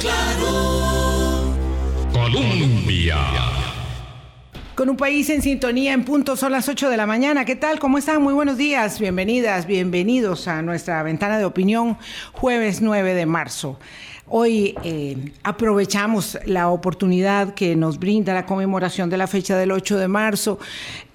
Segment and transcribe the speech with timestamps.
[0.00, 1.54] Claro.
[2.12, 3.16] Colombia.
[4.74, 7.44] Con un país en sintonía en punto son las 8 de la mañana.
[7.44, 7.78] ¿Qué tal?
[7.78, 8.22] ¿Cómo están?
[8.22, 8.98] Muy buenos días.
[8.98, 11.98] Bienvenidas, bienvenidos a nuestra ventana de opinión
[12.32, 13.78] jueves 9 de marzo.
[14.28, 19.98] Hoy eh, aprovechamos la oportunidad que nos brinda la conmemoración de la fecha del 8
[19.98, 20.58] de marzo,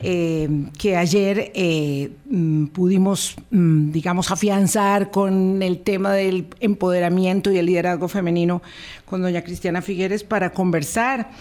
[0.01, 7.57] eh, que ayer eh, mm, pudimos, mm, digamos, afianzar con el tema del empoderamiento y
[7.57, 8.61] el liderazgo femenino
[9.05, 11.31] con doña Cristiana Figueres para conversar.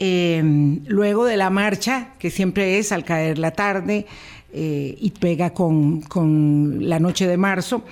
[0.00, 4.06] luego de la marcha, que siempre es al caer la tarde
[4.50, 7.84] y pega con, con la noche de marzo,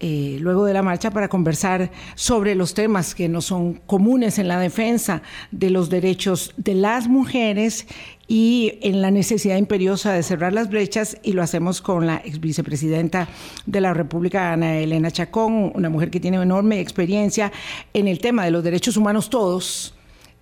[0.00, 4.46] eh, luego de la marcha para conversar sobre los temas que no son comunes en
[4.46, 7.86] la defensa de los derechos de las mujeres
[8.28, 12.38] y en la necesidad imperiosa de cerrar las brechas y lo hacemos con la ex
[12.38, 13.28] vicepresidenta
[13.66, 17.50] de la República, Ana Elena Chacón, una mujer que tiene enorme experiencia
[17.92, 19.97] en el tema de los derechos humanos todos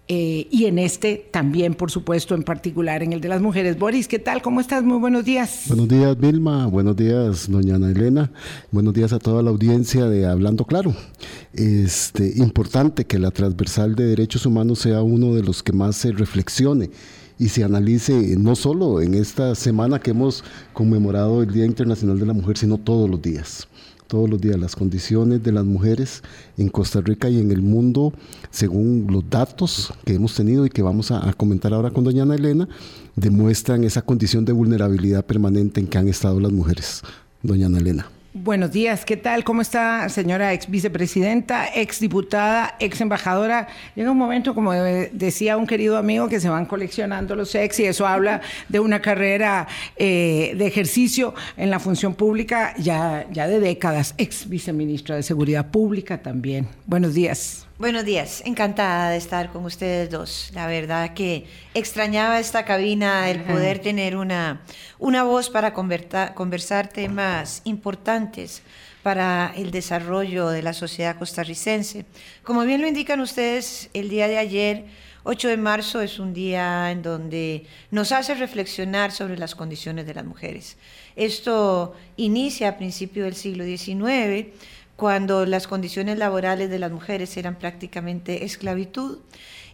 [0.08, 3.76] eh, y en este también, por supuesto, en particular en el de las mujeres.
[3.76, 4.40] Boris, ¿qué tal?
[4.40, 4.84] ¿Cómo estás?
[4.84, 5.64] Muy buenos días.
[5.66, 6.66] Buenos días, Vilma.
[6.66, 8.30] Buenos días, doña Ana Elena.
[8.70, 10.94] Buenos días a toda la audiencia de Hablando Claro.
[11.52, 16.12] Este, importante que la transversal de derechos humanos sea uno de los que más se
[16.12, 16.90] reflexione
[17.38, 22.26] y se analice no solo en esta semana que hemos conmemorado el Día Internacional de
[22.26, 23.66] la Mujer, sino todos los días
[24.06, 26.22] todos los días las condiciones de las mujeres
[26.56, 28.12] en Costa Rica y en el mundo,
[28.50, 32.34] según los datos que hemos tenido y que vamos a, comentar ahora con doña Ana
[32.34, 32.68] Elena,
[33.14, 37.02] demuestran esa condición de vulnerabilidad permanente en que han estado las mujeres.
[37.42, 38.15] Doña Ana Elena.
[38.38, 39.44] Buenos días, ¿qué tal?
[39.44, 43.66] ¿Cómo está, señora ex vicepresidenta, ex diputada, ex embajadora?
[43.94, 47.86] Llega un momento, como decía un querido amigo, que se van coleccionando los ex y
[47.86, 53.58] eso habla de una carrera eh, de ejercicio en la función pública ya, ya de
[53.58, 56.68] décadas, ex viceministra de Seguridad Pública también.
[56.84, 57.66] Buenos días.
[57.78, 60.50] Buenos días, encantada de estar con ustedes dos.
[60.54, 64.62] La verdad que extrañaba esta cabina, el poder tener una,
[64.98, 68.62] una voz para conversar temas importantes
[69.02, 72.06] para el desarrollo de la sociedad costarricense.
[72.44, 74.86] Como bien lo indican ustedes, el día de ayer,
[75.24, 80.14] 8 de marzo, es un día en donde nos hace reflexionar sobre las condiciones de
[80.14, 80.78] las mujeres.
[81.14, 84.46] Esto inicia a principios del siglo XIX
[84.96, 89.18] cuando las condiciones laborales de las mujeres eran prácticamente esclavitud.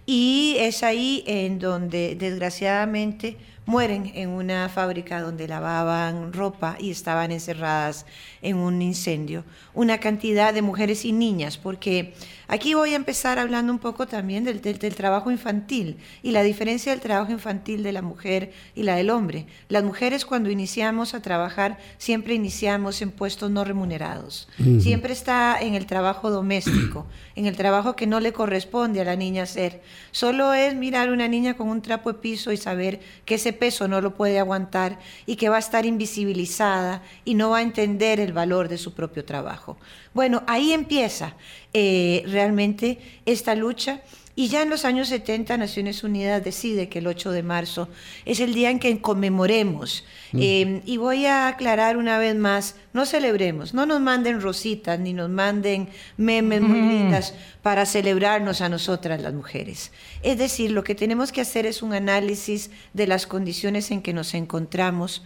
[0.04, 7.30] Y es ahí en donde desgraciadamente mueren en una fábrica donde lavaban ropa y estaban
[7.30, 8.06] encerradas
[8.42, 9.44] en un incendio.
[9.74, 12.14] Una cantidad de mujeres y niñas, porque
[12.52, 14.60] aquí voy a empezar hablando un poco también del,
[14.94, 19.46] trabajo infantil y la diferencia del trabajo infantil de la mujer y la del hombre.
[19.70, 24.48] Las mujeres cuando iniciamos a trabajar siempre iniciamos en puestos no remunerados.
[24.80, 29.16] Siempre está en el trabajo doméstico, en el trabajo que no le corresponde a la
[29.16, 29.80] niña hacer.
[30.10, 33.54] Solo es mirar a una niña con un trapo de piso y saber que ese
[33.54, 37.62] peso no lo puede aguantar y que va a estar invisibilizada y no va a
[37.62, 39.78] entender el valor de su propio trabajo.
[40.14, 41.34] Bueno, ahí empieza
[41.72, 44.00] eh, realmente esta lucha.
[44.34, 47.90] Y ya en los años 70 Naciones Unidas decide que el 8 de marzo
[48.24, 50.04] es el día en que conmemoremos.
[50.32, 50.38] Mm.
[50.40, 55.12] Eh, y voy a aclarar una vez más, no celebremos, no nos manden rositas ni
[55.12, 59.92] nos manden memes muy lindas para celebrarnos a nosotras las mujeres.
[60.22, 64.14] Es decir, lo que tenemos que hacer es un análisis de las condiciones en que
[64.14, 65.22] nos encontramos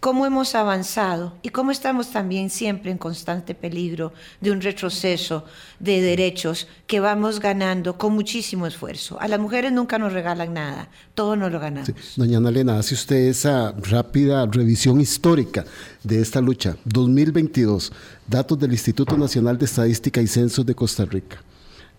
[0.00, 5.44] cómo hemos avanzado y cómo estamos también siempre en constante peligro de un retroceso
[5.78, 9.20] de derechos que vamos ganando con muchísimo esfuerzo.
[9.20, 11.92] A las mujeres nunca nos regalan nada, todo nos lo ganamos.
[12.16, 15.66] Doña Ana Elena, hace usted esa rápida revisión histórica
[16.02, 16.76] de esta lucha.
[16.86, 17.92] 2022,
[18.26, 21.42] datos del Instituto Nacional de Estadística y Censos de Costa Rica.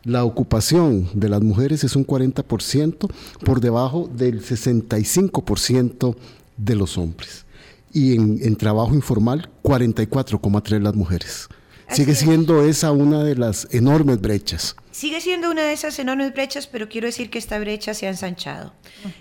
[0.04, 3.12] La ocupación de las mujeres es un 40%
[3.46, 6.16] por debajo del 65%
[6.58, 7.46] de los hombres
[7.94, 11.48] y en, trabajo informal 44,3 las mujeres.
[11.90, 14.76] Sigue siendo esa una de las enormes brechas.
[14.92, 18.10] Sigue siendo una de esas enormes brechas, pero quiero decir que esta brecha se ha
[18.10, 18.74] ensanchado.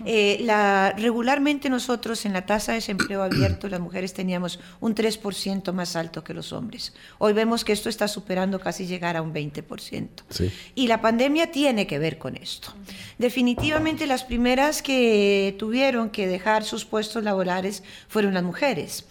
[0.05, 5.71] Eh, la, regularmente nosotros en la tasa de desempleo abierto, las mujeres teníamos un 3%
[5.71, 6.93] más alto que los hombres.
[7.19, 10.07] Hoy vemos que esto está superando casi llegar a un 20%.
[10.75, 12.73] Y la pandemia tiene que ver con esto.
[13.17, 19.05] Definitivamente las primeras que tuvieron que dejar sus puestos laborales fueron las mujeres.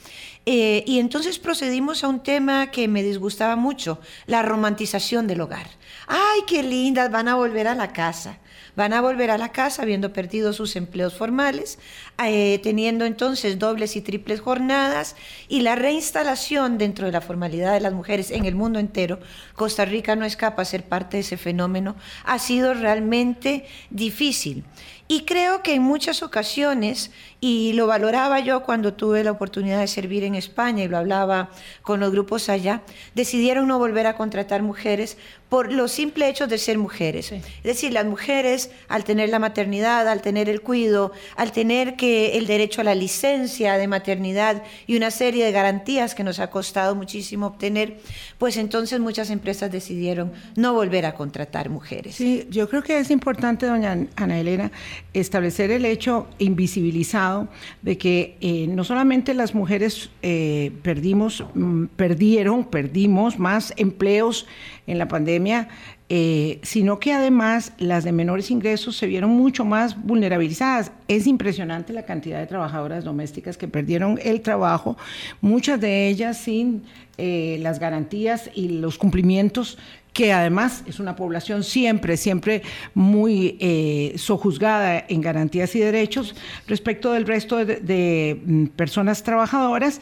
[0.46, 5.68] Eh, y entonces procedimos a un tema que me disgustaba mucho, la romantización del hogar.
[6.12, 7.08] ¡Ay, qué lindas!
[7.12, 8.38] Van a volver a la casa.
[8.74, 11.78] Van a volver a la casa habiendo perdido sus empleos formales,
[12.24, 15.14] eh, teniendo entonces dobles y triples jornadas
[15.48, 19.20] y la reinstalación dentro de la formalidad de las mujeres en el mundo entero.
[19.54, 21.94] Costa Rica no escapa a ser parte de ese fenómeno.
[22.24, 24.64] Ha sido realmente difícil.
[25.06, 27.10] Y creo que en muchas ocasiones,
[27.40, 31.50] y lo valoraba yo cuando tuve la oportunidad de servir en España y lo hablaba
[31.82, 32.82] con los grupos allá,
[33.16, 35.18] decidieron no volver a contratar mujeres
[35.50, 37.32] por los simple hechos de ser mujeres.
[37.32, 42.38] Es decir, las mujeres al tener la maternidad, al tener el cuido, al tener que
[42.38, 46.50] el derecho a la licencia de maternidad y una serie de garantías que nos ha
[46.50, 47.98] costado muchísimo obtener,
[48.38, 52.14] pues entonces muchas empresas decidieron no volver a contratar mujeres.
[52.14, 54.70] Sí, yo creo que es importante, doña Ana Elena,
[55.12, 57.48] establecer el hecho invisibilizado
[57.82, 64.46] de que eh, no solamente las mujeres eh, perdimos, mm, perdieron, perdimos más empleos
[64.90, 65.68] en la pandemia,
[66.08, 70.92] eh, sino que además las de menores ingresos se vieron mucho más vulnerabilizadas.
[71.08, 74.96] Es impresionante la cantidad de trabajadoras domésticas que perdieron el trabajo,
[75.40, 76.82] muchas de ellas sin
[77.22, 79.76] las garantías y los cumplimientos
[80.12, 82.62] que además es una población siempre, siempre
[82.94, 86.34] muy eh, sojuzgada en garantías y derechos
[86.66, 90.00] respecto del resto de, mm, personas trabajadoras.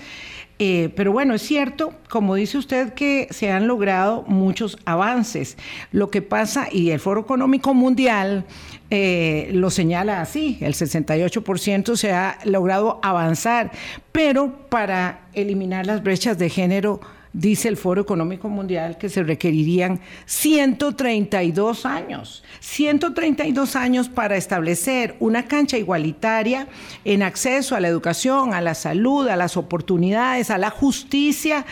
[0.60, 5.56] Eh, pero bueno, es cierto, como dice usted, que se han logrado muchos avances.
[5.92, 8.44] Lo que pasa, y el Foro Económico Mundial
[8.90, 13.70] eh, lo señala así, el 68% se ha logrado avanzar,
[14.10, 17.00] pero para eliminar las brechas de género
[17.38, 25.44] dice el Foro Económico Mundial que se requerirían 132 años, 132 años para establecer una
[25.46, 26.66] cancha igualitaria
[27.04, 31.64] en acceso a la educación, a la salud, a las oportunidades, a la justicia.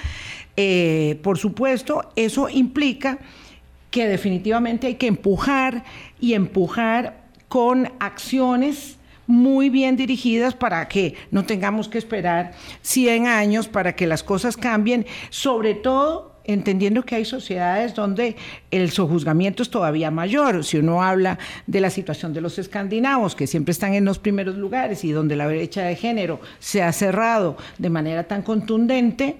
[0.56, 3.18] Eh, por supuesto, eso implica
[3.90, 5.84] que definitivamente hay que empujar
[6.20, 8.95] y empujar con acciones
[9.26, 12.52] muy bien dirigidas para que no tengamos que esperar
[12.82, 18.36] 100 años para que las cosas cambien, sobre todo entendiendo que hay sociedades donde
[18.70, 20.64] el sojuzgamiento es todavía mayor.
[20.64, 24.56] Si uno habla de la situación de los escandinavos, que siempre están en los primeros
[24.56, 29.36] lugares y donde la brecha de género se ha cerrado de manera tan contundente,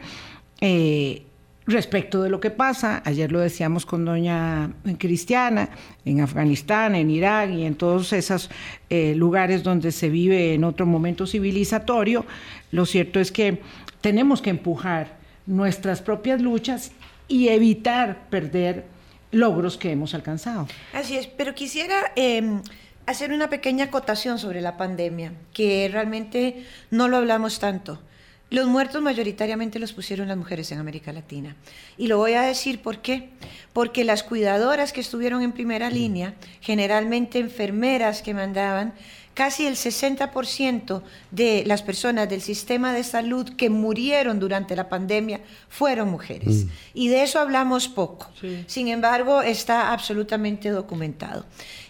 [0.60, 1.25] eh,
[1.66, 5.70] respecto de lo que pasa, ayer lo decíamos con doña Cristiana,
[6.04, 8.50] en Afganistán, en Irak y en todos esos
[8.88, 12.24] eh, lugares donde se vive en otro momento civilizatorio,
[12.70, 13.60] lo cierto es que
[14.00, 15.16] tenemos que empujar
[15.46, 16.92] nuestras propias luchas
[17.28, 18.84] y evitar perder
[19.32, 20.68] logros que hemos alcanzado.
[20.92, 22.12] Así es, pero quisiera...
[22.14, 22.62] Em,
[23.06, 28.00] hacer una pequeña acotación sobre la pandemia, que realmente no lo hablamos tanto.
[28.48, 31.56] Los muertos mayoritariamente los pusieron las mujeres en América Latina.
[31.98, 33.30] Y lo voy a decir por qué.
[33.72, 38.94] Porque las cuidadoras que estuvieron en primera línea, generalmente enfermeras que mandaban,
[39.36, 45.42] casi el 60% de las personas del sistema de salud que murieron durante la pandemia
[45.68, 46.64] fueron mujeres.
[46.64, 46.68] Mm.
[46.94, 48.30] Y de eso hablamos poco.
[48.66, 51.44] Sin embargo, está absolutamente documentado.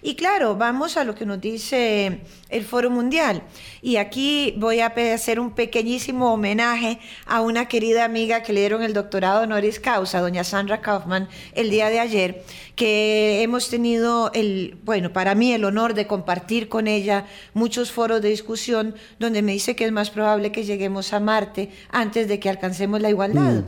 [0.06, 3.42] Y claro, vamos a lo que nos dice el Foro Mundial.
[3.82, 8.84] Y aquí voy a hacer un pequeñísimo homenaje a una querida amiga que le dieron
[8.84, 12.44] el doctorado honoris causa, doña Sandra Kaufman, el día de ayer,
[12.76, 18.22] que hemos tenido el, bueno, para mí el honor de compartir con ella muchos foros
[18.22, 22.38] de discusión donde me dice que es más probable que lleguemos a Marte antes de
[22.38, 23.64] que alcancemos la igualdad.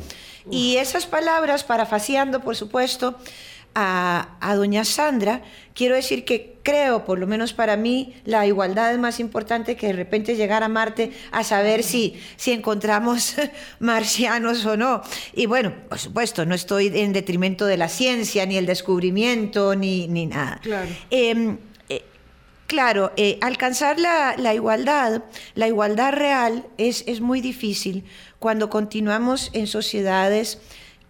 [0.47, 0.53] Mm.
[0.53, 3.19] Y esas palabras, parafaseando, por supuesto,
[3.81, 5.43] a, doña Sandra,
[5.75, 9.89] quiero decir que creo, por lo menos para mí, la igualdad es más importante que
[9.89, 13.37] de repente llegar a Marte a saber si, si encontramos
[13.79, 15.03] marcianos o no.
[15.33, 20.09] Y bueno, por supuesto, no estoy en detrimento de la ciencia, ni el descubrimiento, ni,
[20.09, 20.61] ni nada.
[20.63, 20.91] Claro.
[21.11, 22.05] Em, eh,
[22.67, 25.23] claro, eh, alcanzar la, la, igualdad,
[25.55, 28.05] la igualdad real, es, es muy difícil
[28.39, 30.59] cuando continuamos en sociedades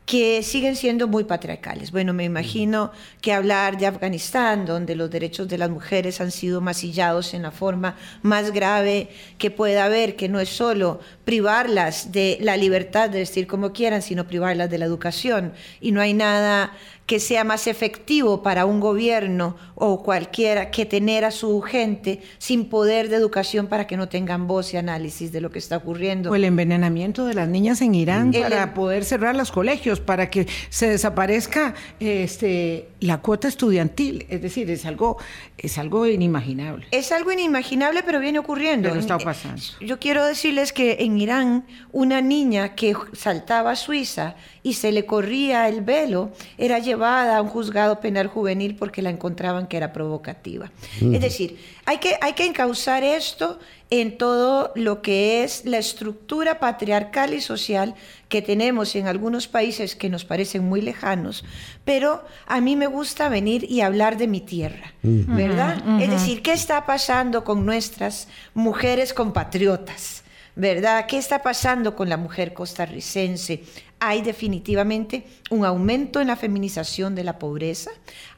[0.09, 1.93] que siguen siendo muy patriarcales.
[1.93, 6.63] Bueno, me imagino que hablar de Afganistán, donde los derechos de las mujeres han sido
[6.63, 12.39] masillados en la forma más grave que pueda haber, que no es solo privarlas de
[12.41, 15.53] la libertad de vestir como quieran, sino privarlas de la educación.
[15.79, 16.73] Y no hay nada
[17.09, 22.67] que sea más efectivo para un gobierno o cualquiera que tener a su gente sin
[22.67, 26.31] poder de educación para que no tengan voz y análisis de lo que está ocurriendo.
[26.31, 30.47] O el envenenamiento de las niñas en Irán para poder cerrar los colegios, para que
[30.69, 34.27] se desaparezca este, la cuota estudiantil.
[34.29, 35.17] Es decir, es algo,
[35.57, 36.89] es algo inimaginable.
[36.91, 38.91] Es algo inimaginable, pero viene ocurriendo.
[38.91, 39.63] Pero está pasando.
[39.81, 44.93] Yo quiero decirles que en en Irán una niña que saltaba a Suiza y se
[44.93, 49.77] le corría el velo, era llevada a un juzgado penal juvenil porque la encontraban que
[49.77, 50.71] era provocativa.
[51.01, 53.59] Es decir, hay que, hay que encauzar esto
[53.91, 57.95] en todo lo que es la estructura patriarcal y social
[58.29, 61.45] que tenemos en algunos países que nos parecen muy lejanos,
[61.85, 65.83] pero a mí me gusta venir y hablar de mi tierra, ¿verdad?
[66.01, 70.23] Es decir, ¿qué está pasando con nuestras mujeres compatriotas?
[70.59, 71.07] ¿Verdad?
[71.07, 73.63] ¿Qué está pasando con la mujer costarricense?
[74.01, 77.93] Hay definitivamente un aumento en la feminización de la pobreza,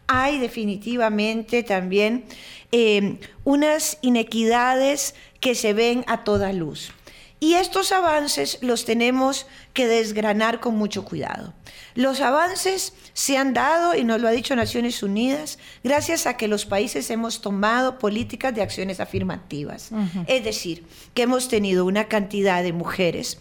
[0.07, 2.27] hay definitivamente también
[2.73, 6.93] eh, unas inequidades que se ven a toda luz.
[7.43, 11.55] Y estos avances los tenemos que desgranar con mucho cuidado.
[11.95, 16.49] Los avances se han dado, y nos lo ha dicho Naciones Unidas, gracias a que
[16.49, 19.91] los países hemos tomado políticas de acciones afirmativas.
[20.27, 23.39] Es decir, que hemos tenido una cantidad de mujeres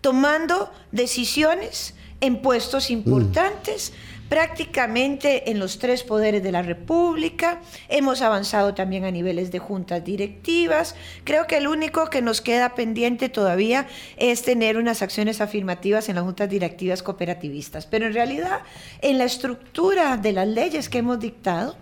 [0.00, 3.92] tomando decisiones en puestos importantes
[4.30, 7.60] prácticamente en los tres poderes de la República.
[7.88, 10.94] Hemos avanzado también a niveles de juntas directivas.
[11.24, 16.14] Creo que el único que nos queda pendiente todavía es tener unas acciones afirmativas en
[16.14, 17.86] las juntas directivas cooperativistas.
[17.86, 18.60] Pero en realidad,
[19.02, 21.76] en la estructura de las leyes que hemos dictado,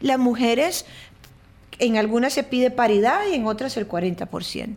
[0.00, 0.84] las mujeres
[1.82, 4.76] en algunas se pide paridad y en otras el 40%.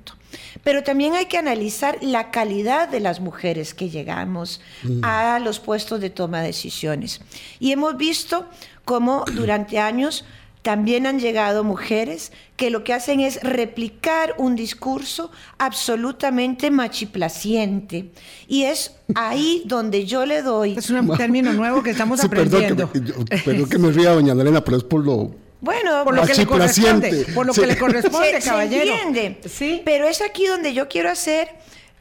[0.63, 5.01] Pero también hay que analizar la calidad de las mujeres que llegamos mm.
[5.03, 7.21] a los puestos de toma de decisiones.
[7.59, 8.47] Y hemos visto
[8.85, 10.25] cómo durante años
[10.63, 18.09] también han llegado mujeres que lo que hacen es replicar un discurso absolutamente machiplaciente.
[18.47, 20.75] Y es ahí donde yo le doy...
[20.75, 22.87] Es un término nuevo que estamos aprendiendo.
[22.87, 26.25] Perdón que, perdón que me ría, doña Elena, pero es por lo bueno, por lo
[26.25, 28.93] que le corresponde, por lo que le corresponde, caballero.
[28.93, 29.49] entiende.
[29.49, 29.81] Sí.
[29.83, 31.49] Pero es aquí donde yo quiero hacer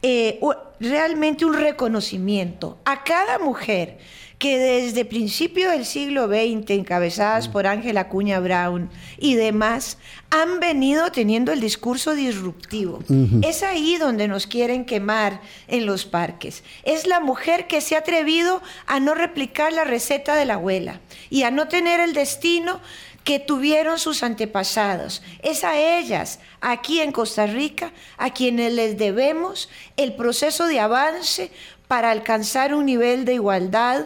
[0.03, 0.39] eh,
[0.79, 3.97] realmente un reconocimiento a cada mujer
[4.37, 9.97] que desde principio del siglo XX, encabezadas por Ángela Cuña Brown y demás,
[10.29, 12.99] han venido teniendo el discurso disruptivo.
[13.41, 16.63] Es ahí donde nos quieren quemar en los parques.
[16.83, 20.99] Es la mujer que se ha atrevido a no replicar la receta de la abuela
[21.29, 22.81] y a no tener el destino
[23.25, 25.21] que tuvieron sus antepasados.
[25.41, 29.67] Es a ellas, aquí en Costa Rica, a quienes les debemos
[29.97, 31.51] el proceso de avance
[31.87, 34.05] para alcanzar un nivel de igualdad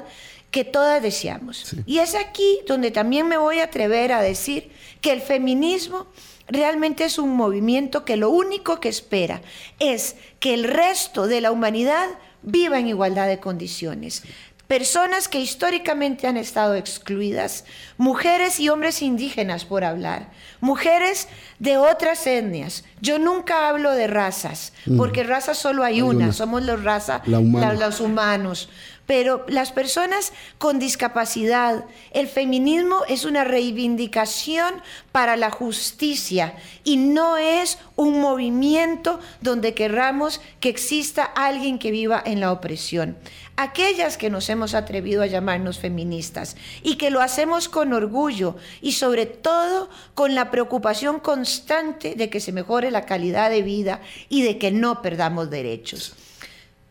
[0.52, 1.76] que todas deseamos.
[1.86, 4.72] Y es aquí donde también me voy a atrever a decir
[5.02, 6.08] que el feminismo
[6.48, 9.42] realmente es un movimiento que lo único que espera
[9.80, 12.08] es que el resto de la humanidad
[12.42, 14.24] viva en igualdad de condiciones
[14.70, 17.66] personas que históricamente han estado excluidas,
[17.98, 20.30] mujeres y hombres indígenas por hablar,
[20.62, 22.84] mujeres de otras etnias.
[23.02, 26.34] Yo nunca hablo de razas, porque razas solo hay, una.
[26.34, 28.70] somos los raza, los humanos
[29.10, 34.72] pero las personas con discapacidad, el feminismo es una reivindicación
[35.12, 42.22] para la justicia y no es un movimiento donde querramos que exista alguien que viva
[42.24, 43.18] en la opresión.
[43.62, 48.94] Aquellas que nos hemos atrevido a llamarnos feministas y que lo hacemos con orgullo y
[48.94, 54.00] sobre todo con la preocupación constante de que se mejore la calidad de vida
[54.30, 56.16] y de que no perdamos derechos.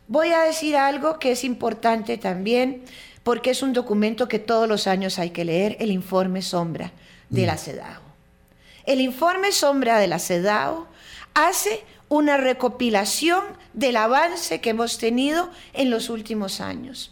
[0.08, 2.82] Voy a decir algo que es importante también
[3.22, 6.92] porque es un documento que todos los años hay que leer, el informe sombra
[7.30, 8.02] de la CEDAW.
[8.84, 10.84] El informe sombra de la CEDAW
[11.32, 17.10] hace una recopilación del avance que hemos tenido en los últimos años,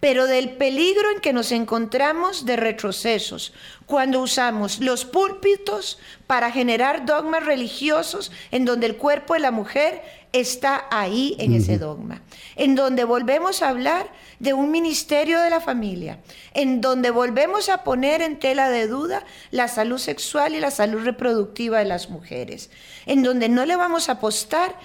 [0.00, 3.52] pero del peligro en que nos encontramos de retrocesos
[3.86, 10.02] cuando usamos los púlpitos para generar dogmas religiosos en donde el cuerpo de la mujer
[10.32, 12.22] está ahí en ese dogma,
[12.56, 16.18] en donde volvemos a hablar de un ministerio de la familia,
[16.52, 21.04] en donde volvemos a poner en tela de duda la salud sexual y la salud
[21.04, 22.70] reproductiva de las mujeres,
[23.06, 24.76] en donde no le vamos a apostar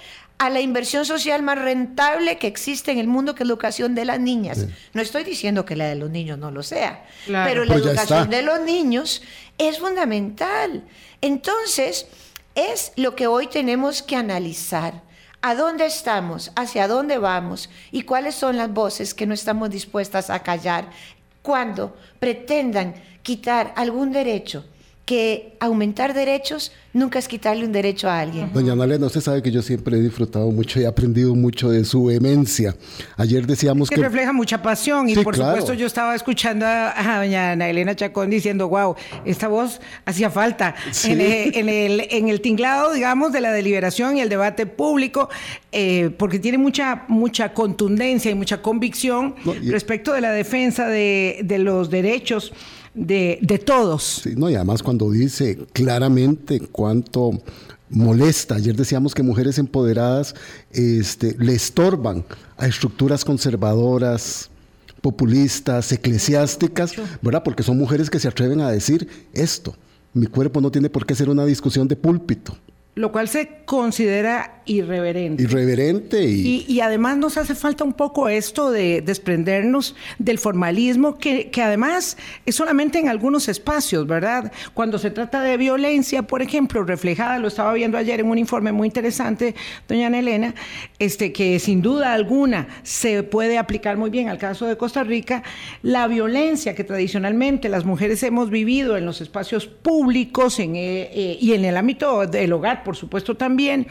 [0.42, 3.94] a la inversión social más rentable que existe en el mundo, que es la educación
[3.94, 4.66] de las niñas.
[4.92, 8.28] No estoy diciendo que la de los niños no lo sea, pero la pues educación
[8.28, 9.22] de los niños
[9.56, 10.82] es fundamental.
[11.20, 12.08] Entonces,
[12.56, 15.02] es lo que hoy tenemos que analizar.
[15.42, 20.28] A dónde estamos, hacia dónde vamos y cuáles son las voces que no estamos dispuestas
[20.28, 20.90] a callar
[21.42, 24.64] cuando pretendan quitar algún derecho
[25.04, 28.52] que aumentar derechos nunca es quitarle un derecho a alguien.
[28.52, 31.84] Doña Ana usted sabe que yo siempre he disfrutado mucho y he aprendido mucho de
[31.84, 32.76] su vehemencia.
[33.16, 34.02] Ayer decíamos que, que...
[34.02, 38.68] refleja mucha pasión y por supuesto yo estaba escuchando a, doña Ana Elena Chacón diciendo,
[38.68, 38.94] wow,
[39.24, 41.20] esta voz hacía falta en,
[41.68, 45.30] el, en, el, tinglado, digamos, de la deliberación y el debate público,
[45.72, 51.58] eh, porque tiene mucha, mucha contundencia y mucha convicción respecto de la defensa de, de
[51.58, 52.52] los derechos
[52.94, 54.20] de, de todos.
[54.22, 57.32] Sí, no, y además cuando dice claramente cuánto
[57.92, 58.56] molesta.
[58.56, 60.34] Ayer decíamos que mujeres empoderadas
[60.72, 62.24] este, le estorban
[62.56, 64.50] a estructuras conservadoras,
[65.00, 67.42] populistas, eclesiásticas, ¿verdad?
[67.44, 69.76] Porque son mujeres que se atreven a decir esto.
[70.14, 72.56] Mi cuerpo no tiene por qué ser una discusión de púlpito.
[72.94, 75.42] Lo cual se considera irreverente.
[75.42, 76.66] Irreverente y...
[76.68, 76.80] y...
[76.80, 82.54] además nos hace falta un poco esto de desprendernos del formalismo que, que, además es
[82.54, 84.52] solamente en algunos espacios, ¿verdad?
[84.74, 88.72] Cuando se trata de violencia, por ejemplo, reflejada, lo estaba viendo ayer en un informe
[88.72, 89.54] muy interesante,
[89.88, 90.54] doña Ana Elena,
[90.98, 95.42] este, que sin duda alguna se puede aplicar muy bien al caso de Costa Rica,
[95.82, 101.38] la violencia que tradicionalmente las mujeres hemos vivido en los espacios públicos en, eh, eh,
[101.40, 103.86] y en el ámbito del hogar por supuesto también,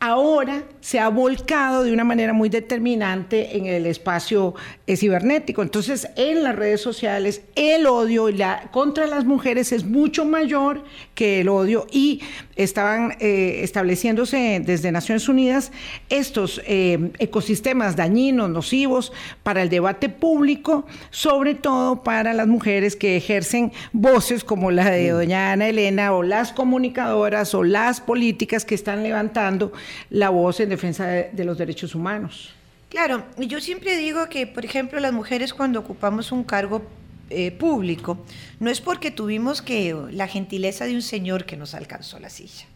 [0.00, 4.54] ahora se ha volcado de una manera muy determinante en el espacio
[4.86, 5.62] eh, cibernético.
[5.62, 11.40] Entonces, en las redes sociales, el odio la, contra las mujeres es mucho mayor que
[11.40, 12.22] el odio y
[12.56, 15.72] estaban eh, estableciéndose desde Naciones Unidas
[16.08, 19.12] estos eh, ecosistemas dañinos, nocivos
[19.42, 25.10] para el debate público, sobre todo para las mujeres que ejercen voces como la de
[25.10, 29.72] doña Ana Elena o las comunicadoras o las políticas que están levantando
[30.10, 32.50] la voz en defensa de, los derechos humanos.
[32.88, 36.82] Claro, yo siempre digo que, por ejemplo, las mujeres cuando ocupamos un cargo
[37.30, 38.24] eh, público,
[38.58, 42.66] no es porque tuvimos que la gentileza de un señor que nos alcanzó la silla,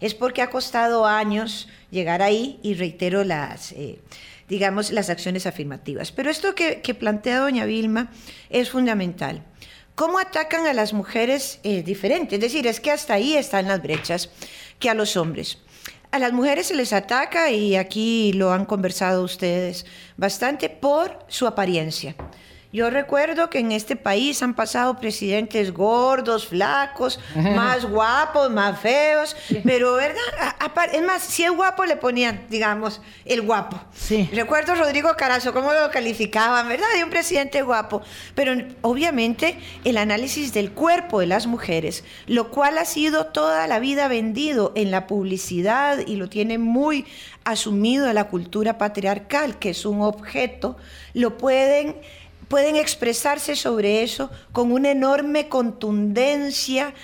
[0.00, 3.98] es porque ha costado años llegar ahí y reitero las, eh,
[4.48, 6.12] digamos, las acciones afirmativas.
[6.12, 8.10] Pero esto que, plantea doña Vilma
[8.50, 9.42] es fundamental.
[9.94, 12.34] ¿Cómo atacan a las mujeres eh, diferentes?
[12.34, 14.30] Es decir, es que hasta ahí están las brechas
[14.78, 15.58] que a los hombres.
[16.10, 19.86] A las mujeres se les ataca, y aquí lo han conversado ustedes
[20.16, 22.14] bastante, por su apariencia.
[22.72, 29.36] Yo recuerdo que en este país han pasado presidentes gordos, flacos, más guapos, más feos,
[29.64, 30.20] pero ¿verdad?
[30.92, 33.80] Es más, si es guapo le ponían, digamos, el guapo.
[33.94, 34.28] Sí.
[34.32, 36.86] Recuerdo Rodrigo Carazo, cómo lo calificaban, ¿verdad?
[36.94, 38.02] De un presidente guapo.
[38.34, 43.78] Pero obviamente el análisis del cuerpo de las mujeres, lo cual ha sido toda la
[43.78, 47.06] vida vendido en la publicidad y lo tiene muy
[47.44, 50.76] asumido en la cultura patriarcal, que es un objeto,
[51.14, 51.96] lo pueden
[52.48, 56.94] pueden expresarse sobre eso con una enorme contundencia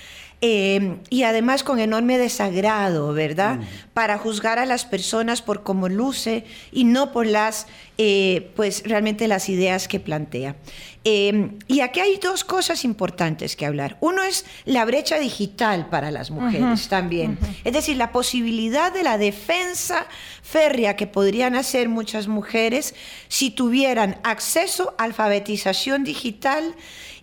[0.45, 3.59] eh, y además con enorme desagrado, ¿verdad?
[3.59, 3.65] Mm.
[3.95, 9.29] Para juzgar a las personas por cómo luce y no por las, eh, pues realmente
[9.29, 10.57] las ideas que plantea.
[11.05, 13.99] Eh, y aquí hay dos cosas importantes que hablar.
[14.01, 17.39] Uno es la brecha digital para las mujeres también.
[17.63, 20.07] Es decir, la posibilidad de la defensa
[20.43, 22.97] férrea que podrían hacer muchas mujeres
[23.29, 26.75] si tuvieran acceso a alfabetización digital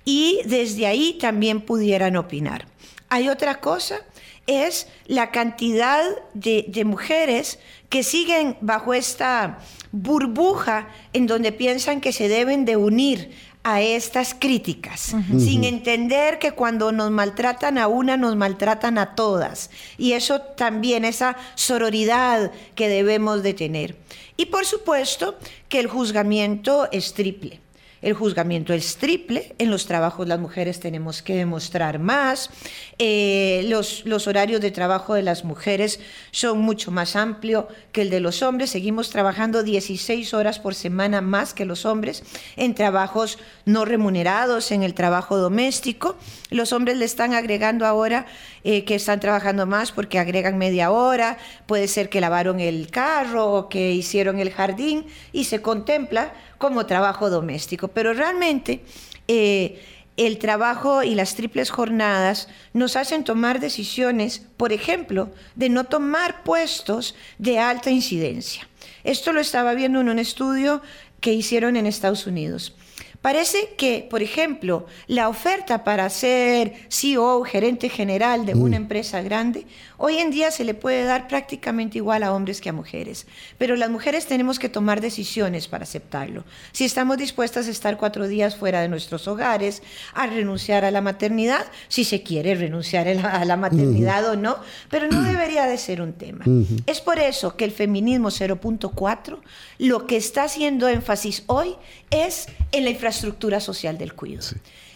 [0.06, 2.66] y desde ahí también pudieran opinar.
[3.10, 4.02] Hay otra cosa,
[4.50, 9.60] es la cantidad de, mujeres que siguen bajo esta
[9.92, 13.32] burbuja en donde piensan que se deben de unir
[13.64, 19.70] a estas críticas, sin entender que cuando nos maltratan a una, nos maltratan a todas.
[19.98, 23.98] Y eso también, esa sororidad que debemos de tener.
[24.38, 27.60] Y por supuesto que el juzgamiento es triple.
[28.02, 29.54] El juzgamiento es triple.
[29.58, 32.50] En los trabajos las mujeres tenemos que demostrar más.
[32.98, 36.00] Eh, los, los, horarios de trabajo de las mujeres
[36.32, 38.70] son mucho más amplios que el de los hombres.
[38.70, 42.24] Seguimos trabajando 16 horas por semana más que los hombres
[42.56, 46.16] en trabajos no remunerados, en el trabajo doméstico.
[46.50, 48.26] Los hombres le están agregando ahora
[48.64, 51.38] eh, que están trabajando más porque agregan media hora.
[51.66, 56.86] Puede ser que lavaron el carro o que hicieron el jardín y se contempla como
[56.86, 57.88] trabajo doméstico.
[57.88, 58.84] Pero realmente
[59.28, 59.82] eh,
[60.18, 66.44] el trabajo y las triples jornadas nos hacen tomar decisiones, por ejemplo, de no tomar
[66.44, 68.68] puestos de alta incidencia.
[69.04, 70.82] Esto lo estaba viendo en un estudio
[71.22, 72.76] que hicieron en Estados Unidos.
[73.22, 79.66] Parece que, por ejemplo, la oferta para ser CEO, gerente general de una empresa grande,
[80.00, 83.28] hoy en día se le puede dar prácticamente igual a hombres que a mujeres.
[83.58, 86.46] Pero las mujeres tenemos que tomar decisiones para aceptarlo.
[86.72, 89.84] Si estamos dispuestas a estar cuatro días fuera de nuestros hogares,
[90.14, 94.58] a renunciar a la maternidad, si se quiere renunciar a la maternidad o no,
[94.90, 96.46] pero no debería de ser un tema.
[96.86, 99.40] Es por eso que el feminismo 0.4
[99.80, 101.76] lo que está haciendo énfasis hoy
[102.10, 104.30] es en la infraestructura social del cuidado.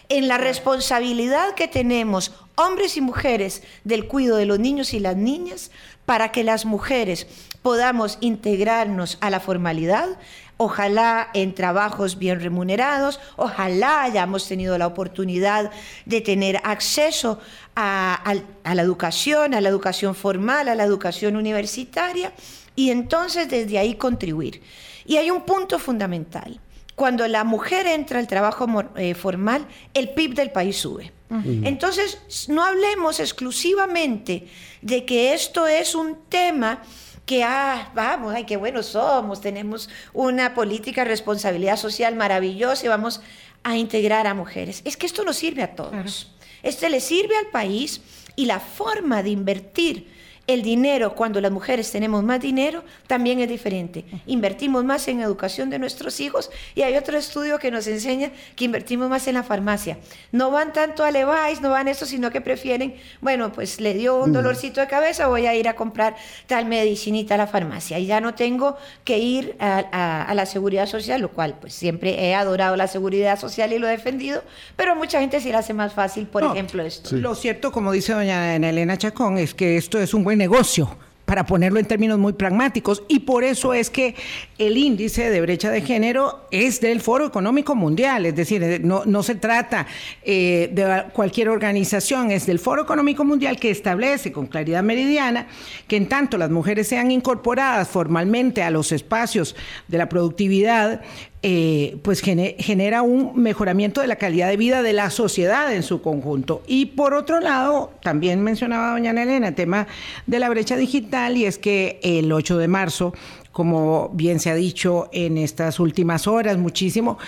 [0.08, 5.16] En la responsabilidad que tenemos, hombres y mujeres, del cuidado de los niños y las
[5.16, 5.70] niñas,
[6.04, 7.26] para que las mujeres
[7.62, 10.18] podamos integrarnos a la formalidad,
[10.56, 15.70] ojalá en trabajos bien remunerados, ojalá hayamos tenido la oportunidad
[16.04, 17.40] de tener acceso
[17.74, 18.22] a,
[18.64, 22.32] a, la educación, a la educación formal, a la educación universitaria,
[22.76, 24.62] y entonces desde ahí contribuir.
[25.06, 26.60] Y hay un punto fundamental.
[26.94, 31.12] Cuando la mujer entra al trabajo eh, formal, el PIB del país sube.
[31.64, 34.46] Entonces, no hablemos exclusivamente
[34.82, 36.80] de que esto es un tema
[37.26, 42.88] que, ah, vamos, ay, qué buenos somos, tenemos una política de responsabilidad social maravillosa y
[42.88, 43.20] vamos
[43.64, 44.82] a integrar a mujeres.
[44.84, 46.30] Es que esto nos sirve a todos.
[46.62, 48.00] Este le sirve al país
[48.36, 50.13] y la forma de invertir
[50.46, 54.04] el dinero, cuando las mujeres tenemos más dinero, también es diferente.
[54.26, 58.66] Invertimos más en educación de nuestros hijos y hay otro estudio que nos enseña que
[58.66, 59.98] invertimos más en la farmacia.
[60.32, 64.16] No van tanto a Levi's, no van eso, sino que prefieren, bueno, pues le dio
[64.16, 68.06] un dolorcito de cabeza, voy a ir a comprar tal medicinita a la farmacia y
[68.06, 72.76] ya no tengo que ir a, la seguridad social, lo cual pues siempre he adorado
[72.76, 74.42] la seguridad social y lo he defendido,
[74.76, 77.16] pero mucha gente sí le hace más fácil, por ejemplo, esto.
[77.16, 81.46] Lo cierto, como dice doña Elena Chacón, es que esto es un buen negocio para
[81.46, 83.02] ponerlo en términos muy pragmáticos.
[83.08, 84.14] Y por eso es que
[84.58, 89.04] el índice de brecha de género es del Foro Económico Mundial, es decir, eh, no,
[89.04, 89.86] no se trata
[90.22, 95.46] eh, de cualquier organización, es del Foro Económico Mundial que establece con claridad meridiana
[95.88, 99.56] que en tanto las mujeres sean incorporadas formalmente a los espacios
[99.88, 101.02] de la productividad,
[101.46, 106.00] eh, pues genera un mejoramiento de la calidad de vida de la sociedad en su
[106.00, 106.62] conjunto.
[106.66, 109.86] Y por otro lado, también mencionaba doña Elena el tema
[110.26, 113.12] de la brecha digital y es que el 8 de marzo
[113.52, 117.18] como bien se ha dicho en estas últimas horas muchísimo,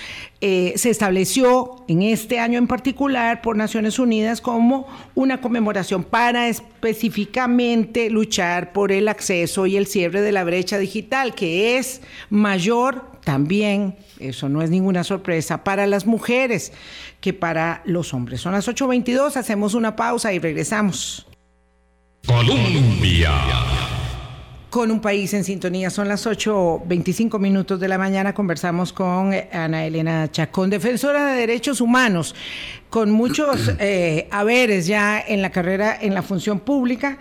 [0.40, 6.48] eh, se estableció en este año en particular por Naciones Unidas como una conmemoración para
[6.48, 13.04] específicamente luchar por el acceso y el cierre de la brecha digital, que es mayor
[13.22, 16.72] también, eso no es ninguna sorpresa, para las mujeres
[17.20, 18.40] que para los hombres.
[18.40, 21.26] Son las 8.22, hacemos una pausa y regresamos.
[22.26, 23.32] Colombia
[24.76, 25.88] con un país en sintonía.
[25.88, 28.34] Son las 8.25 minutos de la mañana.
[28.34, 32.34] Conversamos con eh, Ana Elena Chacón, defensora de derechos humanos,
[32.90, 37.18] con muchos eh, haberes ya en la carrera en la función pública.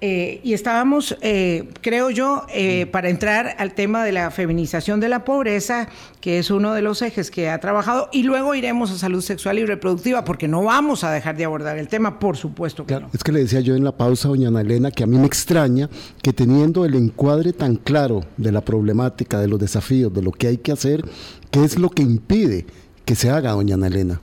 [0.00, 5.08] Eh, y estábamos, eh, creo yo, eh, para entrar al tema de la feminización de
[5.08, 5.88] la pobreza,
[6.20, 9.58] que es uno de los ejes que ha trabajado, y luego iremos a salud sexual
[9.58, 13.10] y reproductiva, porque no vamos a dejar de abordar el tema, por supuesto que no.
[13.12, 15.26] Es que le decía yo en la pausa, doña Ana Elena, que a mí me
[15.26, 15.90] extraña
[16.22, 20.46] que teniendo el encuadre tan claro de la problemática, de los desafíos, de lo que
[20.46, 21.02] hay que hacer,
[21.50, 22.66] ¿qué es lo que impide
[23.04, 24.20] que se haga, doña Ana Elena?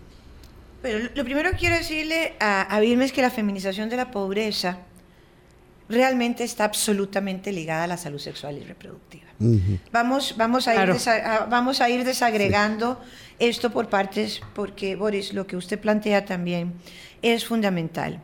[0.81, 4.77] Pero lo primero que quiero decirle a, a es que la feminización de la pobreza
[5.87, 9.25] realmente está absolutamente ligada a la salud sexual y reproductiva.
[9.91, 10.95] vamos, vamos, a ir
[11.49, 12.99] vamos a ir desagregando
[13.37, 16.73] esto por partes, porque, Boris, lo que usted plantea también
[17.21, 18.21] es fundamental.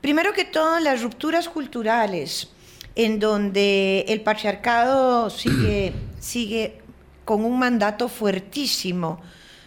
[0.00, 2.50] Primero que todo, las rupturas culturales,
[2.94, 6.78] en donde el patriarcado sigue, sigue
[7.24, 9.20] con un mandato fuertísimo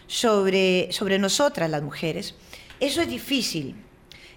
[0.06, 2.34] sobre, sobre nosotras, las mujeres,
[2.80, 3.76] eso es difícil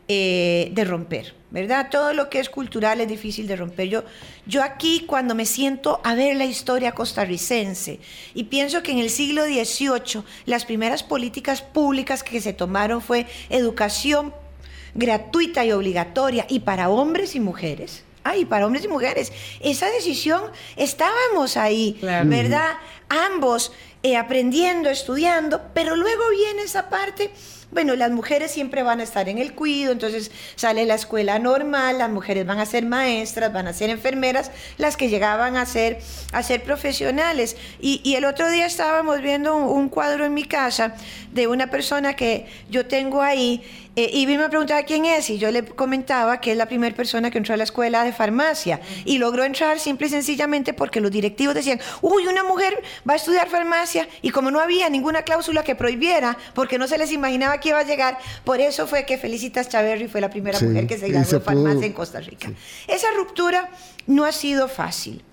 [0.10, 1.88] eh, de romper, ¿verdad?
[1.90, 3.88] Todo lo que es cultural es difícil de romper.
[3.88, 4.04] Yo,
[4.46, 8.00] yo aquí cuando me siento a ver la historia costarricense
[8.34, 13.28] y pienso que en el siglo XVIII las primeras políticas públicas que se tomaron fue
[13.50, 14.34] educación
[14.94, 18.04] gratuita y obligatoria y para hombres y mujeres.
[18.26, 19.32] Ay, para hombres y mujeres.
[19.62, 20.44] Esa decisión
[20.76, 22.78] estábamos ahí, ¿verdad?
[23.10, 27.32] Ambos eh, aprendiendo, estudiando, pero luego viene esa parte
[27.74, 31.98] bueno, las mujeres siempre van a estar en el cuido, entonces sale la escuela normal,
[31.98, 36.00] las mujeres van a ser maestras, van a ser enfermeras, las que llegaban a ser,
[36.32, 37.58] a ser profesionales.
[37.82, 40.96] Y, el otro día estábamos viendo un cuadro en mi casa
[41.32, 43.64] de una persona que yo tengo ahí
[43.96, 47.30] eh, y me preguntaba quién es y yo le comentaba que es la primera persona
[47.30, 51.12] que entró a la escuela de farmacia y logró entrar simple y sencillamente porque los
[51.12, 55.64] directivos decían, uy, una mujer va a estudiar farmacia y como no había ninguna cláusula
[55.64, 59.20] que prohibiera, porque no se les imaginaba que iba a llegar, por eso fue que
[59.20, 62.52] Felicitas Chaverri fue la primera mujer que se graduó de farmacia en Costa Rica.
[62.88, 63.70] Esa ruptura
[64.08, 65.24] no ha sido fácil.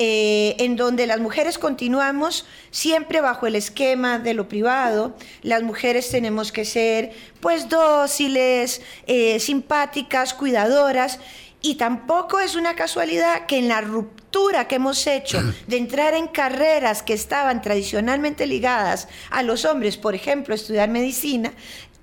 [0.00, 5.14] Eh, en donde las mujeres continuamos siempre bajo el esquema de lo privado.
[5.42, 11.20] Las mujeres tenemos que ser pues dóciles, eh, simpáticas, cuidadoras.
[11.62, 16.26] Y tampoco es una casualidad que en la ruptura que hemos hecho de entrar en
[16.26, 21.52] carreras que estaban tradicionalmente ligadas a los hombres, por ejemplo, estudiar medicina,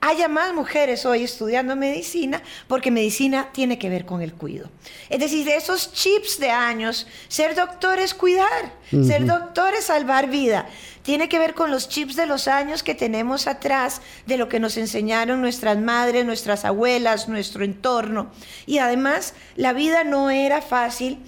[0.02, 4.70] haya más mujeres hoy estudiando medicina porque medicina tiene que ver con el cuido.
[5.10, 10.68] Es decir, esos chips de años, ser doctor es cuidar, ser doctor es salvar vida.
[11.04, 14.60] Tiene que ver con los chips de los años que tenemos atrás, de lo que
[14.60, 18.32] nos enseñaron nuestras madres, nuestras abuelas, nuestro entorno.
[18.66, 21.20] Y además, la vida no era fácil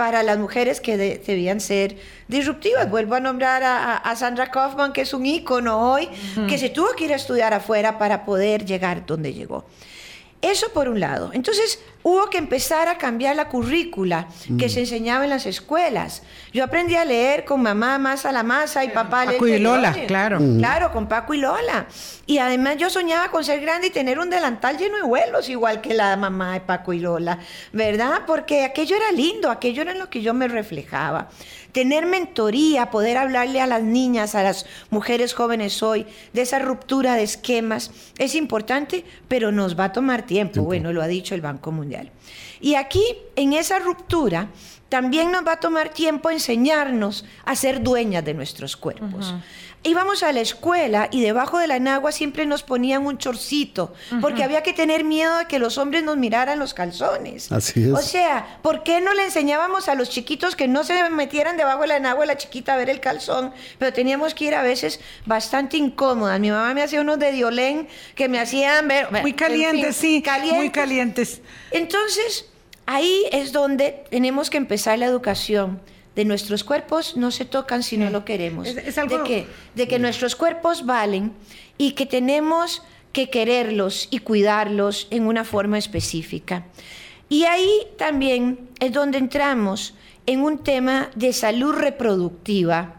[0.00, 2.88] para las mujeres que debían ser disruptivas.
[2.88, 6.08] Vuelvo a nombrar a, Sandra Kaufman, que es un ícono hoy,
[6.48, 9.66] que se tuvo que ir a estudiar afuera para poder llegar donde llegó.
[10.40, 11.32] Eso por un lado.
[11.34, 14.70] Entonces hubo que empezar a cambiar la currícula que mm.
[14.70, 16.22] se enseñaba en las escuelas.
[16.52, 19.94] Yo aprendí a leer con mamá más a la masa y papá Paco y Lola,
[20.06, 20.40] claro.
[20.40, 20.58] Mm.
[20.58, 21.86] Claro, con Paco y Lola.
[22.26, 25.80] Y además yo soñaba con ser grande y tener un delantal lleno de vuelos, igual
[25.80, 27.38] que la mamá de Paco y Lola,
[27.72, 28.22] ¿verdad?
[28.26, 31.28] Porque aquello era lindo, aquello era en lo que yo me reflejaba.
[31.72, 37.14] Tener mentoría, poder hablarle a las niñas, a las mujeres jóvenes hoy, de esa ruptura
[37.14, 40.62] de esquemas, es importante, pero nos va a tomar tiempo.
[40.62, 41.89] Bueno, lo ha dicho el Banco Mundial.
[42.60, 43.02] Y aquí,
[43.36, 44.48] en esa ruptura,
[44.88, 49.34] también nos va a tomar tiempo enseñarnos a ser dueñas de nuestros cuerpos.
[49.82, 54.44] Íbamos a la escuela y debajo de la enagua siempre nos ponían un chorcito, porque
[54.44, 57.50] había que tener miedo de que los hombres nos miraran los calzones.
[57.50, 57.92] Así es.
[57.92, 61.80] O sea, ¿por qué no le enseñábamos a los chiquitos que no se metieran debajo
[61.80, 63.54] de la enagua la chiquita a ver el calzón?
[63.78, 66.38] Pero teníamos que ir a veces bastante incómodas.
[66.40, 69.10] Mi mamá me hacía unos de diolén que me hacían ver...
[69.10, 70.22] Muy calientes, sí.
[70.52, 71.40] Muy calientes.
[71.70, 72.44] Entonces,
[72.84, 75.80] ahí es donde tenemos que empezar la educación
[76.20, 78.74] de nuestros cuerpos no se tocan si no lo queremos.
[78.74, 78.82] de,
[79.24, 81.32] que, de que nuestros cuerpos valen
[81.78, 82.82] y que tenemos
[83.14, 86.66] que quererlos y cuidarlos en una forma específica.
[87.30, 89.94] Y ahí también es donde entramos
[90.26, 92.96] en un tema de salud reproductiva,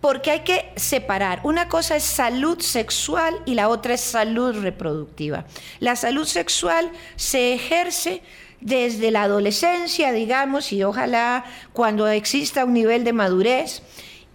[0.00, 1.40] porque hay que separar.
[1.42, 5.46] Una cosa es salud sexual y la otra es salud reproductiva.
[5.80, 8.22] La salud sexual se ejerce
[8.60, 13.82] desde la adolescencia, digamos, y ojalá cuando exista un nivel de madurez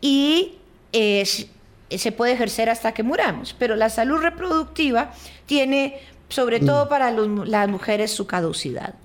[0.02, 0.56] y
[0.92, 3.56] se puede ejercer hasta que muramos.
[3.58, 5.12] Pero la salud reproductiva
[5.46, 6.90] tiene, sobre todo mm.
[6.90, 8.96] para las mujeres, su caducidad.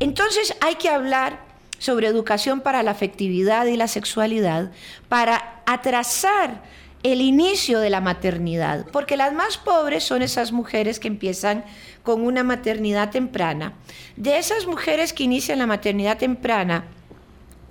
[0.00, 1.40] Entonces hay que hablar
[1.78, 4.70] sobre educación para la afectividad y la sexualidad
[5.08, 6.62] para atrasar
[7.02, 11.64] el inicio de la maternidad, porque las más pobres son esas mujeres que empiezan
[12.02, 13.74] con una maternidad temprana.
[14.16, 16.84] De esas mujeres que inician la maternidad temprana,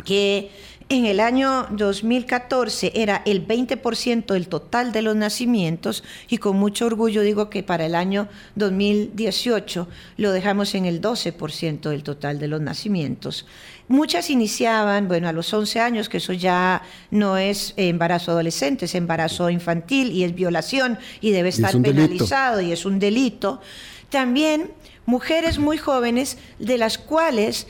[0.06, 0.50] que
[0.90, 6.86] en el año 2014 era el 20% del total de los nacimientos y con mucho
[6.86, 12.48] orgullo digo que para el año 2018 lo dejamos en el 12% del total de
[12.48, 13.46] los nacimientos.
[13.90, 18.96] Muchas iniciaban, bueno, a los 11 años, que eso ya no es embarazo adolescente, es
[18.96, 23.62] embarazo infantil y es violación y debe estar penalizado y es un delito.
[24.10, 24.72] También
[25.06, 27.68] mujeres muy jóvenes de las cuales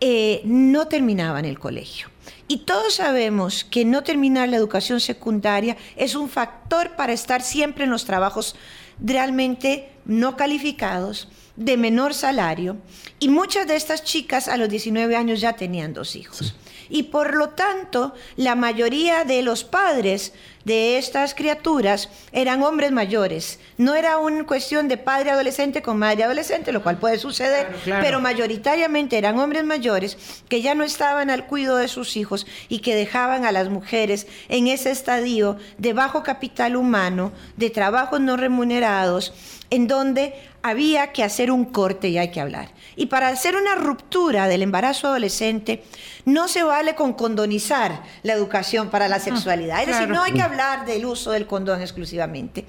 [0.00, 2.08] eh, no terminaban el colegio.
[2.48, 7.84] Y todos sabemos que no terminar la educación secundaria es un factor para estar siempre
[7.84, 8.56] en los trabajos
[9.00, 12.76] realmente no calificados, de menor salario,
[13.18, 16.54] y muchas de estas chicas a los 19 años ya tenían dos hijos.
[16.88, 20.34] Y por lo tanto, la mayoría de los padres
[20.64, 23.58] de estas criaturas eran hombres mayores.
[23.78, 28.20] No era una cuestión de padre adolescente con madre adolescente, lo cual puede suceder, pero
[28.20, 32.94] mayoritariamente eran hombres mayores que ya no estaban al cuidado de sus hijos y que
[32.94, 39.32] dejaban a las mujeres en ese estadio de bajo capital humano, de trabajos no remunerados,
[39.70, 42.70] en donde había que hacer un corte y hay que hablar.
[42.94, 45.82] Y para hacer una ruptura del embarazo adolescente,
[46.24, 49.80] no se vale con condonizar la educación para la ah, sexualidad.
[49.80, 52.64] Es decir, no hay que hablar del uso del condón exclusivamente.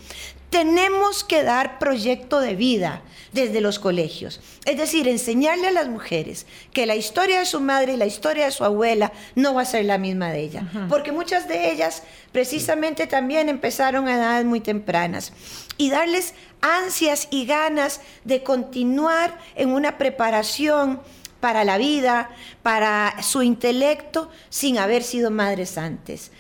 [0.50, 3.02] Tenemos que dar proyecto de vida
[3.32, 4.40] desde los colegios.
[4.66, 8.46] Es decir, enseñarle a las mujeres que la historia de su madre y la historia
[8.46, 10.64] de su abuela no va a ser la misma de ella.
[10.90, 15.34] Porque muchas de ellas precisamente también empezaron a edades muy tempranas.
[15.78, 21.02] Y darles ansias y ganas de continuar en una preparación
[21.40, 22.30] para la vida,
[22.64, 26.32] para su intelecto, sin haber sido madres antes.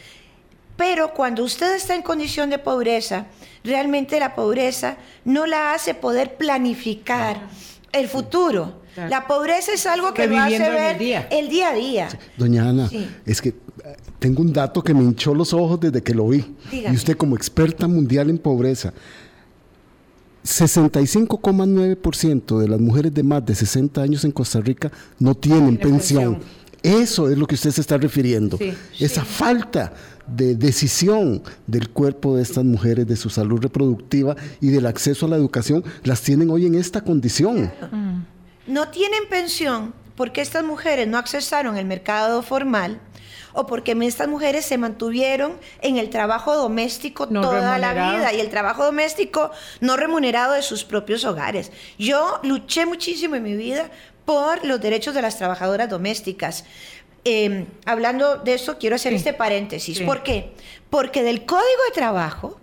[0.78, 3.28] Pero cuando usted está en condición de pobreza,
[3.64, 7.42] realmente la pobreza no la hace poder planificar
[7.92, 8.82] el futuro.
[8.96, 10.94] La pobreza es algo que, lo hace ver
[11.30, 11.70] el día.
[11.70, 12.10] a día.
[12.38, 12.90] Doña Ana,
[13.26, 13.54] es que eh,
[14.20, 16.46] tengo un dato que me hinchó los ojos desde que lo vi.
[16.72, 18.94] Y usted como experta mundial en pobreza,
[20.44, 26.40] 65,9% de las mujeres de más de 60 años en Costa Rica no tienen pensión.
[26.82, 28.60] Eso es lo que usted se está refiriendo.
[29.00, 29.94] Esa falta
[30.28, 35.30] de decisión del cuerpo de estas mujeres, de su salud reproductiva y del acceso a
[35.30, 37.72] la educación, las tienen hoy en esta condición.
[38.68, 43.00] No tienen pensión porque estas mujeres no accesaron el mercado formal
[43.54, 48.50] o porque estas mujeres se mantuvieron en el trabajo doméstico toda la vida y el
[48.50, 51.72] trabajo doméstico no remunerado de sus propios hogares.
[51.98, 53.90] Yo luché muchísimo en mi vida
[54.26, 56.66] por los derechos de las trabajadoras domésticas.
[57.26, 60.02] Em, hablando de eso, quiero hacer este paréntesis.
[60.02, 60.52] ¿Por qué?
[60.94, 62.60] Porque del Código de Trabajo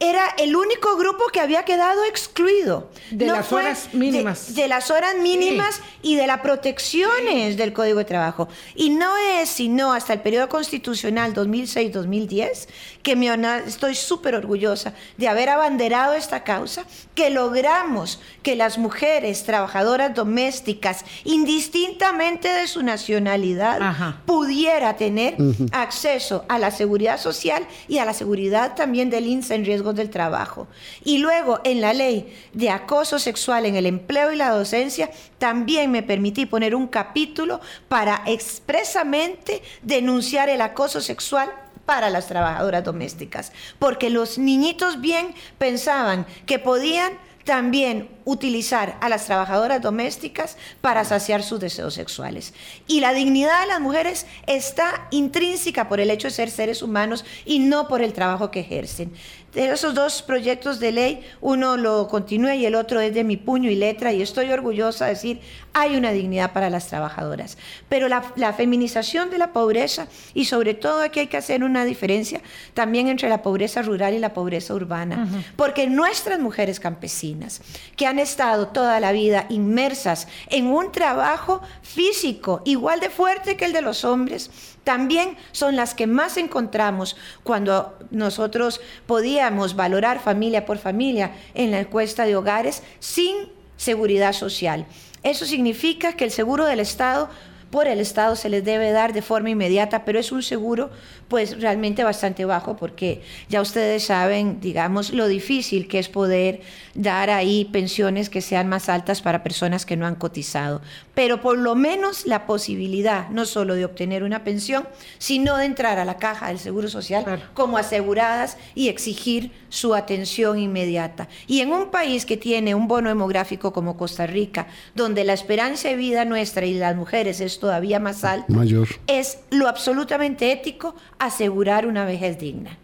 [0.00, 2.90] era el único grupo que había quedado excluido.
[3.12, 4.56] De las horas mínimas.
[4.56, 8.48] De, las horas mínimas y de las protecciones del Código de Trabajo.
[8.74, 12.66] Y no es sino hasta el periodo constitucional 2006-2010
[13.04, 13.32] que me,
[13.64, 21.04] estoy súper orgullosa de haber abanderado esta causa, que logramos que las mujeres trabajadoras domésticas,
[21.22, 25.36] indistintamente de su nacionalidad, pudiera tener
[25.70, 27.51] acceso a la seguridad social
[27.88, 30.68] y a la seguridad también del INSA en riesgo del trabajo.
[31.04, 35.90] Y luego en la ley de acoso sexual en el empleo y la docencia, también
[35.90, 41.50] me permití poner un capítulo para expresamente denunciar el acoso sexual
[41.86, 47.12] para las trabajadoras domésticas, porque los niñitos bien pensaban que podían
[47.44, 52.54] también utilizar a las trabajadoras domésticas para saciar sus deseos sexuales.
[52.86, 57.24] Y la dignidad de las mujeres está intrínseca por el hecho de ser seres humanos
[57.44, 59.12] y no por el trabajo que ejercen
[59.54, 63.70] esos dos proyectos de ley, uno lo continúa y el otro es de mi puño
[63.70, 65.40] y letra y estoy orgullosa de decir,
[65.74, 67.58] hay una dignidad para las trabajadoras.
[67.88, 72.40] Pero la, feminización de la pobreza y sobre todo aquí hay que hacer una diferencia
[72.74, 77.60] también entre la pobreza rural y la pobreza urbana, porque nuestras mujeres campesinas
[77.96, 83.64] que han estado toda la vida inmersas en un trabajo físico igual de fuerte que
[83.64, 84.50] el de los hombres,
[84.84, 91.80] también son las que más encontramos cuando nosotros podíamos valorar familia por familia en la
[91.80, 93.34] encuesta de hogares sin
[93.76, 94.86] seguridad social.
[95.22, 97.30] Eso significa que el seguro del Estado
[97.72, 100.90] por el Estado se les debe dar de forma inmediata, pero es un seguro
[101.28, 106.60] pues realmente bastante bajo porque ya ustedes saben, digamos, lo difícil que es poder
[106.94, 110.82] dar ahí pensiones que sean más altas para personas que no han cotizado.
[111.14, 114.86] Pero por lo menos la posibilidad no solo de obtener una pensión,
[115.18, 120.58] sino de entrar a la caja del Seguro Social como aseguradas y exigir su atención
[120.58, 121.28] inmediata.
[121.46, 125.88] Y en un país que tiene un bono demográfico como Costa Rica, donde la esperanza
[125.88, 128.88] de vida nuestra y las mujeres es todavía más alta, Mayor.
[129.06, 132.78] es lo absolutamente ético asegurar una vejez digna.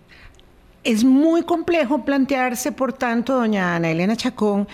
[0.84, 4.68] Es muy complejo plantearse, por tanto, doña Ana Elena Chacón,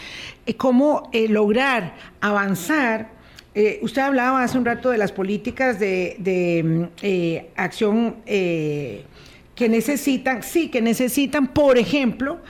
[0.46, 3.13] eh, cómo eh, lograr avanzar.
[3.54, 10.68] Eh, usted hablaba hace un rato de las políticas de, mm, acción que necesitan, sí,
[10.68, 12.40] que necesitan, por ejemplo,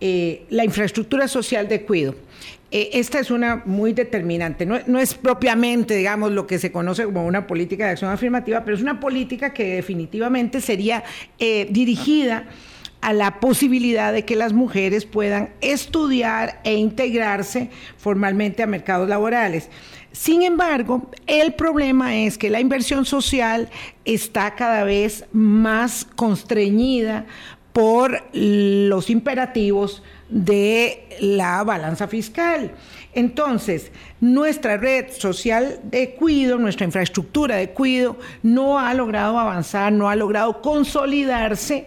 [0.00, 2.14] la infraestructura social de cuido.
[2.70, 4.66] esta es una muy determinante.
[4.66, 8.62] No, no, es propiamente, digamos, lo que se conoce como una política de acción afirmativa,
[8.62, 11.02] pero es una política que definitivamente sería
[11.38, 12.44] dirigida
[13.00, 19.70] a la posibilidad de que las mujeres puedan estudiar e integrarse formalmente a mercados laborales.
[20.18, 23.68] Sin embargo, el problema es que la inversión social
[24.04, 27.24] está cada vez más constreñida
[27.72, 32.72] por los imperativos de la balanza fiscal.
[33.12, 40.10] Entonces, nuestra red social de cuido, nuestra infraestructura de cuido, no ha logrado avanzar, no
[40.10, 41.86] ha logrado consolidarse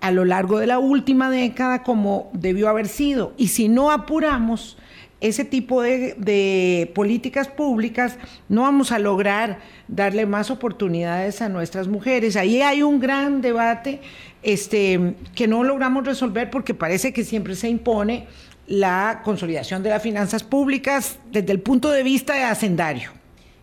[0.00, 3.32] a lo largo de la última década como debió haber sido.
[3.38, 4.76] Y si no apuramos
[5.22, 8.16] ese tipo de, políticas públicas,
[8.48, 12.34] no vamos a lograr darle más oportunidades a nuestras mujeres.
[12.34, 14.00] Ahí hay un gran debate
[14.42, 18.26] este, que no logramos resolver porque parece que siempre se impone
[18.66, 23.12] la consolidación de las finanzas públicas desde el punto de vista de hacendario.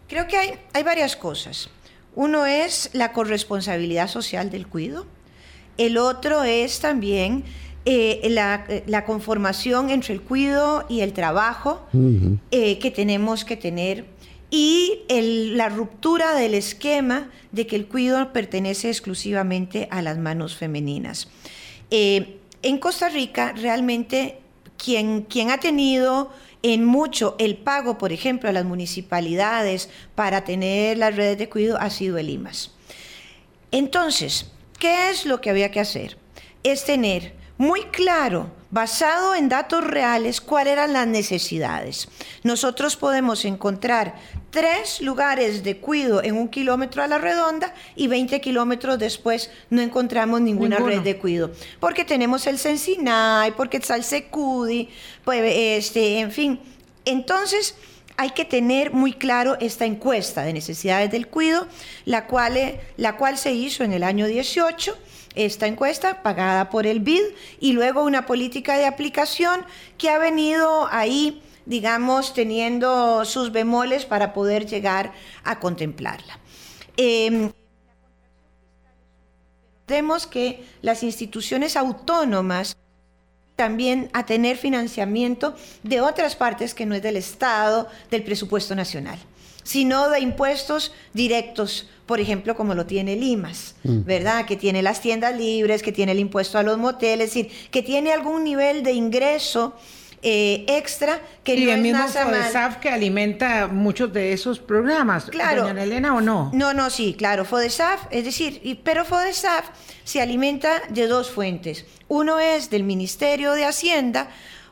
[0.08, 1.70] Creo que hay, hay varias cosas.
[2.16, 5.08] Uno es la corresponsabilidad social del cuido.
[5.78, 7.44] El otro es también
[7.86, 11.88] eh, la, conformación entre el cuido y el trabajo
[12.52, 14.06] eh, que tenemos que tener
[14.52, 21.30] y la ruptura del esquema de que el cuido pertenece exclusivamente a las manos femeninas.
[21.92, 24.40] Eh, en Costa Rica, realmente,
[24.78, 30.98] quien, quien ha tenido en mucho el pago, por ejemplo, a las municipalidades para tener
[30.98, 32.72] las redes de cuidado ha sido el IMAS.
[33.72, 36.18] Entonces, ¿qué es lo que había que hacer?
[36.64, 42.08] Es tener muy claro, basado en datos reales, cuáles eran las necesidades.
[42.42, 44.16] Nosotros podemos encontrar
[44.50, 49.82] tres lugares de cuido en un kilómetro a la redonda y 20 kilómetros después no
[49.82, 51.52] encontramos ninguna red de cuido.
[51.82, 54.88] Porque tenemos el Sensinay, porque está el Secudi,
[55.26, 56.62] pues, este, en fin.
[57.04, 57.76] Entonces,
[58.16, 61.68] hay que tener muy claro esta encuesta de necesidades del cuido,
[62.06, 64.98] la cual, la cual se hizo en el año 18
[65.46, 67.22] esta encuesta pagada por el BID
[67.60, 69.66] y luego una política de aplicación
[69.98, 75.14] que ha venido ahí, digamos, teniendo sus bemoles para poder llegar
[75.44, 76.40] a contemplarla.
[76.98, 77.52] Eh,
[79.88, 82.78] vemos que las instituciones autónomas
[83.56, 89.20] también a tener financiamiento de otras partes que no es del Estado, del presupuesto nacional,
[89.64, 94.04] sino de impuestos directos por ejemplo, como lo tiene Limas, mm.
[94.04, 94.48] ¿verdad?
[94.48, 97.84] Que tiene las tiendas libres, que tiene el impuesto a los moteles, es decir, que
[97.84, 99.76] tiene algún nivel de ingreso
[100.24, 105.26] eh, extra que y el mismo FODESAF que alimenta muchos de esos programas.
[105.26, 105.68] Claro.
[105.68, 106.50] Doña Elena, ¿o no?
[106.52, 107.46] No, no, sí, claro.
[107.46, 109.70] FODESAF, es decir, pero FODESAF
[110.04, 111.86] se alimenta de dos fuentes.
[112.10, 114.30] Uno es del Ministerio de Hacienda,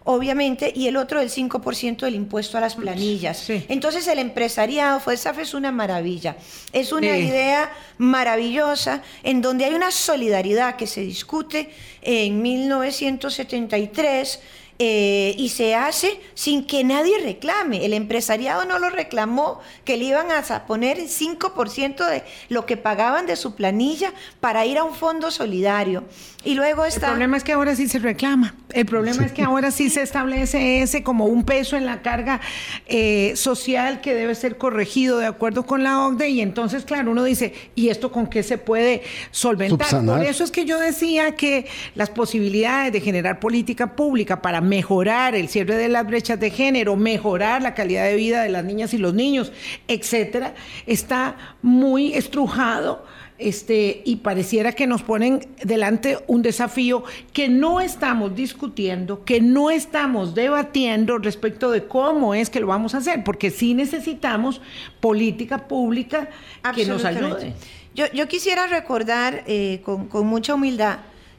[0.07, 3.49] obviamente, y el otro el 5% del impuesto a las planillas.
[3.49, 6.37] Entonces el empresariado, FODESAF es una maravilla,
[6.71, 11.71] es una idea maravillosa en donde hay una solidaridad que se discute.
[12.01, 14.39] En 1973
[14.79, 17.85] eh, y se hace sin que nadie reclame.
[17.85, 22.77] El empresariado no lo reclamó, que le iban a poner el 5% de lo que
[22.77, 26.03] pagaban de su planilla para ir a un fondo solidario.
[26.43, 27.07] Y luego está...
[27.07, 28.55] El problema es que ahora sí se reclama.
[28.71, 32.39] El problema es que ahora sí se establece ese como un peso en la carga
[32.85, 36.29] eh, social que debe ser corregido de acuerdo con la OCDE.
[36.29, 39.01] Y entonces, claro, uno dice, ¿y esto con qué se puede
[39.31, 40.05] solventar?
[40.05, 41.65] Por eso es que yo decía que
[41.95, 46.95] las posibilidades de generar política pública para mejorar el cierre de las brechas de género,
[46.95, 49.51] mejorar la calidad de vida de las niñas y los niños,
[49.87, 50.53] etcétera,
[50.85, 53.05] está muy estrujado.
[53.39, 57.03] Este, y pareciera que nos ponen delante un desafío
[57.33, 62.95] que no estamos discutiendo, que no estamos debatiendo respecto de cómo es que lo vamos
[62.95, 64.59] a hacer, porque sí necesitamos
[64.99, 66.29] política pública
[66.73, 67.53] que nos ayude.
[67.93, 70.97] Yo, quisiera recordar eh, con, con mucha humildad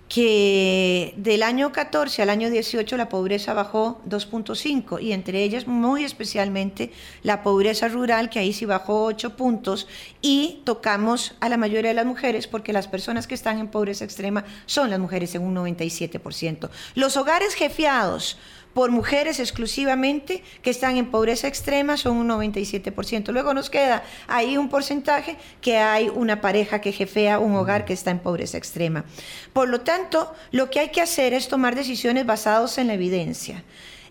[0.09, 6.02] que del año 14 al año 18 la pobreza bajó 2.5 y entre ellas muy
[6.02, 6.92] especialmente
[7.22, 9.86] la pobreza rural que ahí sí bajó 8 puntos
[10.22, 14.04] y tocamos a la mayoría de las mujeres porque las personas que están en pobreza
[14.04, 16.70] extrema son las mujeres en un 97%.
[16.94, 18.38] Los hogares jefiados
[18.74, 23.32] por mujeres exclusivamente que están en pobreza extrema son un 97%.
[23.32, 27.92] Luego nos queda ahí un porcentaje que hay una pareja que jefea un hogar que
[27.92, 29.04] está en pobreza extrema.
[29.52, 33.64] Por lo tanto, lo que hay que hacer es tomar decisiones basadas en la evidencia.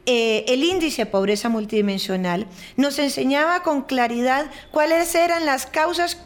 [0.10, 2.48] Eh, el índice de pobreza multidimensional
[2.78, 6.18] nos enseñaba con claridad cuáles eran las causas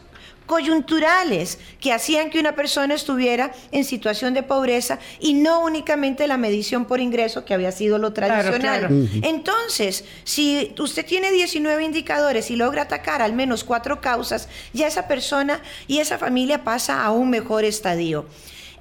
[0.52, 6.36] coyunturales que hacían que una persona estuviera en situación de pobreza y no únicamente la
[6.36, 9.08] medición por ingreso que había sido lo tradicional.
[9.22, 15.08] Entonces, si usted tiene 19 indicadores y logra atacar al menos cuatro causas, ya esa
[15.08, 18.26] persona y esa familia pasa a un mejor estadio.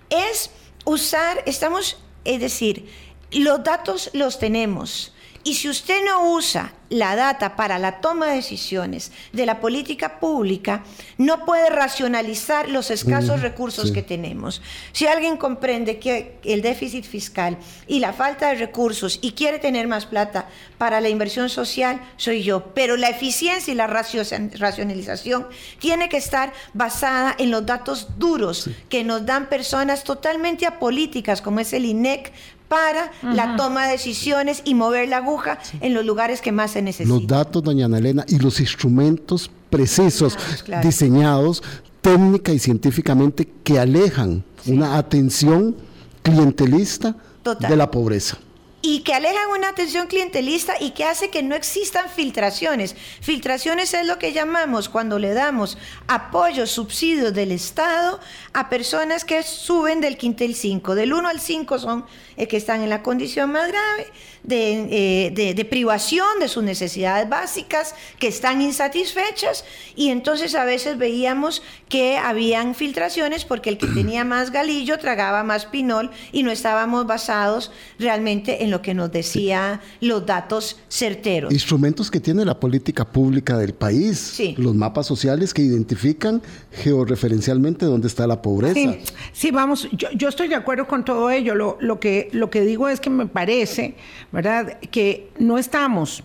[0.10, 0.50] Es
[0.84, 2.90] usar, estamos, es decir,
[3.32, 5.14] los datos los tenemos.
[5.44, 10.20] Y si usted no usa la data para la toma de decisiones de la política
[10.20, 10.84] pública,
[11.18, 14.62] no puede racionalizar los escasos mm, recursos que tenemos.
[14.92, 19.88] Si alguien comprende que el déficit fiscal y la falta de recursos y quiere tener
[19.88, 22.74] más plata para la inversión social, soy yo.
[22.74, 25.48] Pero la eficiencia y la racionalización
[25.80, 31.62] tiene que estar basada en los datos duros que nos dan personas totalmente apolíticas, como
[31.62, 32.34] es el INEC,
[32.72, 36.82] para la toma de decisiones y mover la aguja en los lugares que más se
[36.82, 37.20] necesitan.
[37.20, 40.88] Los datos, doña Ana Elena, y los instrumentos precisos, Claro, claro.
[40.88, 41.62] diseñados
[42.02, 45.76] técnica y científicamente que alejan una atención
[46.24, 47.14] clientelista
[47.44, 47.70] Total.
[47.70, 48.38] de la pobreza.
[48.82, 52.96] Y que alejan una atención clientelista y que hace que no existan filtraciones.
[53.22, 55.78] Filtraciones es lo que llamamos cuando le damos
[56.08, 58.20] apoyos, subsidios del Estado
[58.54, 60.96] a personas que suben del quintel 5.
[60.96, 62.06] Del 1 al 5 son
[62.38, 64.08] eh, que están en la condición más grave
[64.44, 69.64] de, eh, de- de privación de sus necesidades básicas, que están insatisfechas
[69.96, 75.44] y entonces a veces veíamos que habían filtraciones porque el que tenía más galillo tragaba
[75.44, 81.52] más pinol y no estábamos basados realmente en lo que nos decía los datos certeros.
[81.54, 84.56] Instrumentos que tiene la política pública del país, Sí.
[84.58, 88.74] los mapas sociales que identifican georreferencialmente dónde está la pobreza.
[88.74, 89.00] Sí,
[89.34, 91.56] sí, vamos, yo, yo estoy de acuerdo con todo ello.
[91.56, 93.96] Lo, lo, que, lo que digo es que me parece,
[94.32, 96.24] ¿verdad?, que no estamos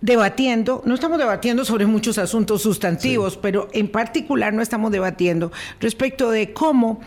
[0.00, 5.50] debatiendo, no estamos debatiendo sobre muchos asuntos sustantivos, pero en particular no estamos debatiendo
[5.80, 7.00] respecto de cómo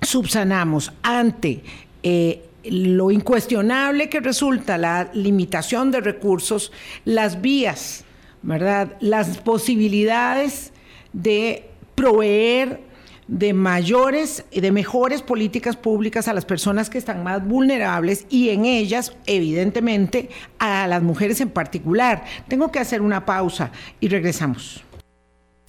[0.00, 1.62] subsanamos ante
[2.02, 6.72] eh, lo incuestionable que resulta la limitación de recursos,
[7.04, 8.04] las vías,
[8.42, 8.96] ¿verdad?
[9.00, 10.72] Las posibilidades
[11.12, 12.80] de proveer
[13.28, 18.50] de mayores y de mejores políticas públicas a las personas que están más vulnerables y
[18.50, 22.24] en ellas, evidentemente, a las mujeres en particular.
[22.48, 24.82] Tengo que hacer una pausa y regresamos.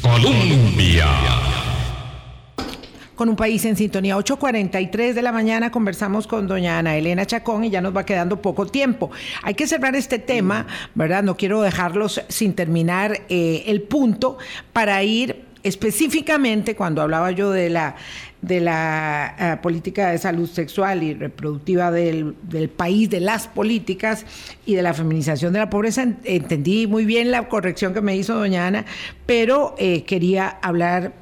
[0.02, 1.08] Colombia.
[3.16, 4.16] con un país en sintonía.
[4.16, 8.44] 8.43 de la mañana conversamos con doña Ana Elena Chacón y ya nos va quedando
[8.44, 9.10] poco tiempo.
[9.42, 11.24] Hay que cerrar este tema, ¿verdad?
[11.24, 14.38] No quiero dejarlos sin terminar eh, el punto
[14.72, 17.96] para ir específicamente cuando hablaba yo de la
[18.42, 24.26] de la eh, política de salud sexual y reproductiva del, del país, de las políticas
[24.66, 28.16] y de la feminización de la pobreza, en- entendí muy bien la corrección que me
[28.16, 28.86] hizo doña Ana,
[29.26, 31.14] pero eh, quería hablar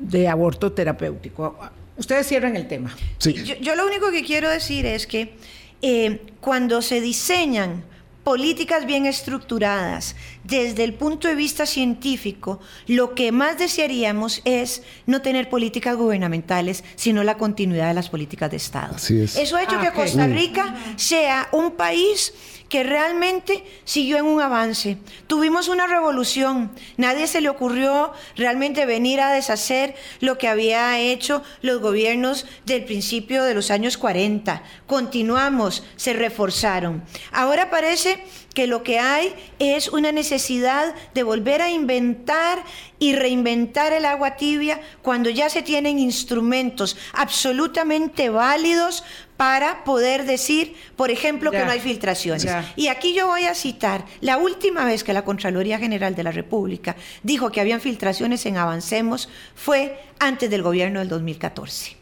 [0.00, 1.56] de aborto terapéutico.
[1.96, 2.92] Ustedes cierran el tema.
[3.18, 3.34] Sí.
[3.34, 5.34] Yo, yo lo único que quiero decir es que
[5.80, 7.84] eh, cuando se diseñan
[8.24, 10.16] políticas bien estructuradas
[10.52, 16.84] desde el punto de vista científico, lo que más desearíamos es no tener políticas gubernamentales,
[16.94, 18.96] sino la continuidad de las políticas de Estado.
[18.96, 19.36] Así es.
[19.36, 19.94] Eso ha hecho Ah, que ok.
[19.94, 22.34] Costa Rica sea un país
[22.68, 24.96] que realmente siguió en un avance.
[25.26, 26.70] Tuvimos una revolución.
[26.96, 32.84] Nadie se le ocurrió realmente venir a deshacer lo que había hecho los gobiernos del
[32.84, 34.62] principio de los años 40.
[34.86, 37.02] Continuamos, se reforzaron.
[37.30, 38.24] Ahora parece
[38.54, 42.62] que lo que hay es una necesidad de volver a inventar
[42.98, 49.04] y reinventar el agua tibia cuando ya se tienen instrumentos absolutamente válidos
[49.36, 52.44] para poder decir, por ejemplo, que no hay filtraciones.
[52.44, 52.72] ya.
[52.76, 56.30] Y aquí yo voy a citar la última vez que la Contraloría General de la
[56.30, 62.01] República dijo que habían filtraciones en Avancemos fue antes del gobierno del 2014.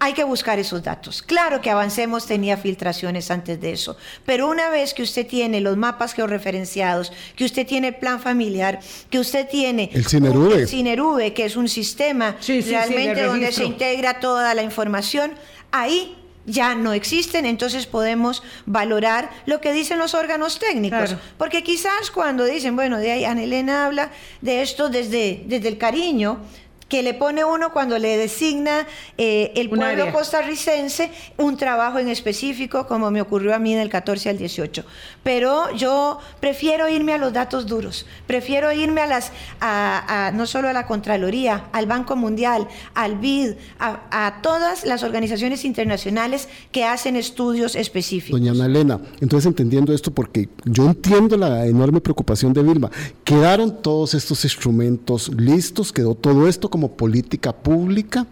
[0.00, 1.22] Hay que buscar esos datos.
[1.22, 5.76] Claro que Avancemos tenía filtraciones antes de eso, pero una vez que usted tiene los
[5.76, 8.80] mapas georreferenciados, que usted tiene el plan familiar,
[9.10, 11.26] que usted tiene El Cinerube.
[11.26, 14.62] el que es un sistema Sí, sí, sí, realmente de donde se integra toda la
[14.62, 15.32] información,
[15.72, 16.16] ahí
[16.48, 21.10] ya no existen, entonces podemos valorar lo que dicen los órganos técnicos.
[21.10, 21.20] Claro.
[21.36, 25.78] Porque quizás cuando dicen, bueno, de ahí Ana Elena habla de esto desde, desde el
[25.78, 26.40] cariño
[26.88, 28.86] que le pone uno cuando le designa
[29.18, 30.12] eh, el pueblo área.
[30.12, 34.84] costarricense un trabajo en específico, como me ocurrió a mí del 14 al 18.
[35.22, 40.46] Pero yo prefiero irme a los datos duros, prefiero irme a las, a, a- no
[40.46, 46.48] solo a la Contraloría, al Banco Mundial, al BID, a, a todas las organizaciones internacionales
[46.72, 48.40] que hacen estudios específicos.
[48.40, 52.90] Doña Ana Elena, entonces entendiendo esto, porque yo entiendo la enorme preocupación de Vilma,
[53.24, 58.26] quedaron todos estos instrumentos listos, quedó todo esto como política pública,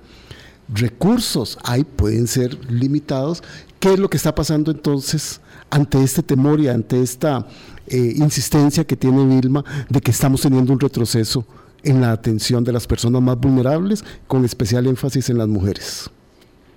[0.72, 3.42] recursos ahí pueden ser limitados.
[3.80, 5.40] ¿Qué es lo que está pasando entonces
[5.70, 7.46] ante este temor y ante esta
[7.88, 11.44] eh, insistencia que tiene Vilma de que estamos teniendo un retroceso
[11.82, 16.10] en la atención de las personas más vulnerables, con especial énfasis en las mujeres?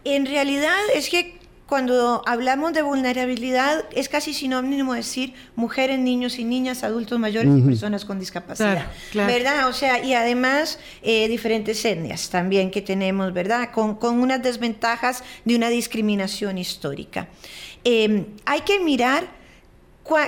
[0.03, 1.38] En realidad es que
[1.70, 7.61] cuando hablamos de vulnerabilidad es casi sinónimo decir mujeres, niños y niñas, adultos mayores y
[7.61, 8.74] personas con discapacidad.
[8.74, 9.34] Claro, claro.
[9.34, 9.67] ¿Verdad?
[9.70, 13.70] O sea, y además eh, diferentes etnias también que tenemos, ¿verdad?
[13.72, 17.28] Con, con unas desventajas de una discriminación histórica.
[17.84, 19.38] Eh, hay que mirar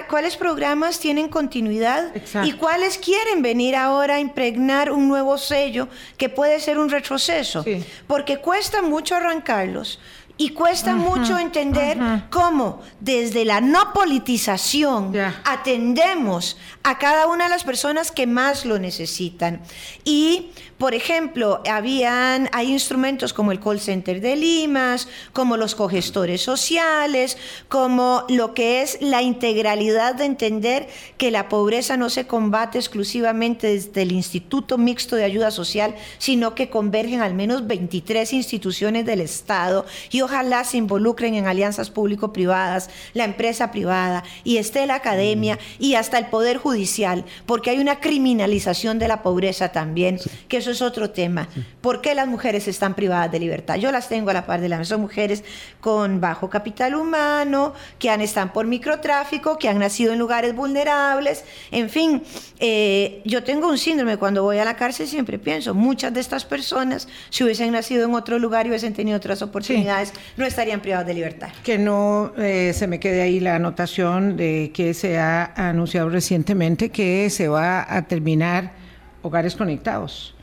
[0.08, 2.48] cuáles programas tienen continuidad Exacto.
[2.48, 5.88] y cuáles quieren venir ahora a impregnar un nuevo sello
[6.18, 7.84] que puede ser un retroceso Sí.
[8.06, 10.00] porque cuesta mucho arrancarlos.
[10.38, 11.98] Y cuesta mucho entender
[12.30, 15.14] cómo desde la no politización
[15.44, 19.62] atendemos a cada una de las personas que más lo necesitan.
[20.04, 20.52] Y,
[20.82, 27.38] por ejemplo, habían, hay instrumentos como el call center de Limas, como los cogestores sociales,
[27.68, 30.88] como lo que es la integralidad de entender
[31.20, 36.56] que la pobreza no se combate exclusivamente desde el Instituto Mixto de Ayuda Social, sino
[36.56, 42.90] que convergen al menos 23 instituciones del Estado y ojalá se involucren en alianzas público-privadas,
[43.14, 48.00] la empresa privada y esté la academia y hasta el Poder Judicial, porque hay una
[48.00, 50.18] criminalización de la pobreza también,
[50.48, 51.48] que eso es otro tema.
[51.82, 53.76] ¿Por qué las mujeres están privadas de libertad?
[53.76, 55.44] Yo las tengo a la par de las son mujeres
[55.80, 61.44] con bajo capital humano, que han, están por microtráfico, que han nacido en lugares vulnerables,
[61.72, 62.24] en fin,
[62.60, 66.46] eh, yo tengo un síndrome cuando voy a la cárcel, siempre pienso, muchas de estas
[66.46, 71.08] personas, si hubiesen nacido en otro lugar y hubiesen tenido otras oportunidades, no estarían privados
[71.08, 71.50] de libertad.
[71.64, 76.90] Que no eh, se me quede ahí la anotación de que se ha anunciado recientemente
[76.90, 78.74] que se va a terminar
[79.22, 80.36] hogares conectados.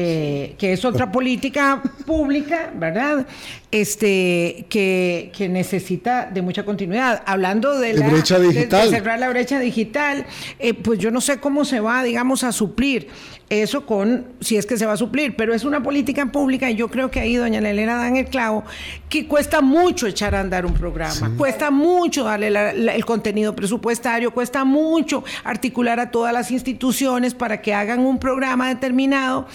[0.00, 3.26] Eh, que es otra política pública, ¿verdad?
[3.72, 7.20] Este, que, que, necesita de mucha continuidad.
[7.26, 8.92] Hablando de, la brecha digital.
[8.92, 10.24] De, cerrar la brecha digital,
[10.60, 13.08] eh, pues yo no sé cómo se va, digamos, a suplir
[13.50, 16.74] eso con, si es que se va a suplir, pero es una política pública y
[16.74, 18.64] yo creo que ahí doña Elena da en el clavo,
[19.08, 22.48] que cuesta mucho echar a andar un programa, cuesta mucho darle
[22.94, 28.68] el contenido presupuestario, cuesta mucho articular a todas las instituciones para que hagan un programa
[28.68, 29.46] determinado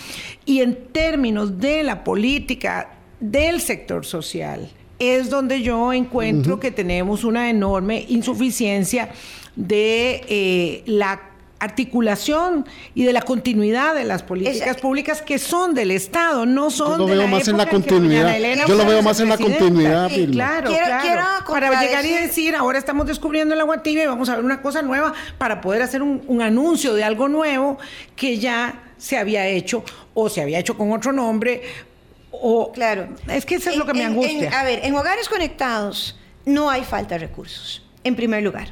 [0.45, 4.69] y en términos de la política del sector social,
[4.99, 9.09] es donde yo encuentro que tenemos una enorme insuficiencia
[9.55, 15.91] de eh, la articulación y de la continuidad de las políticas públicas que son del
[15.91, 18.35] Estado, no son Yo lo veo más en la continuidad.
[18.67, 21.23] Yo lo veo más en la continuidad, Claro, claro.
[21.47, 24.61] para llegar y decir, ahora estamos descubriendo el agua tibia y vamos a ver una
[24.61, 27.77] cosa nueva para poder hacer un, anuncio de algo nuevo
[28.15, 29.83] que ya se había hecho
[30.13, 31.61] o se había hecho con otro nombre
[32.31, 36.15] o claro es que eso es lo que me angustia a ver en hogares conectados
[36.45, 38.69] no hay falta de recursos en primer lugar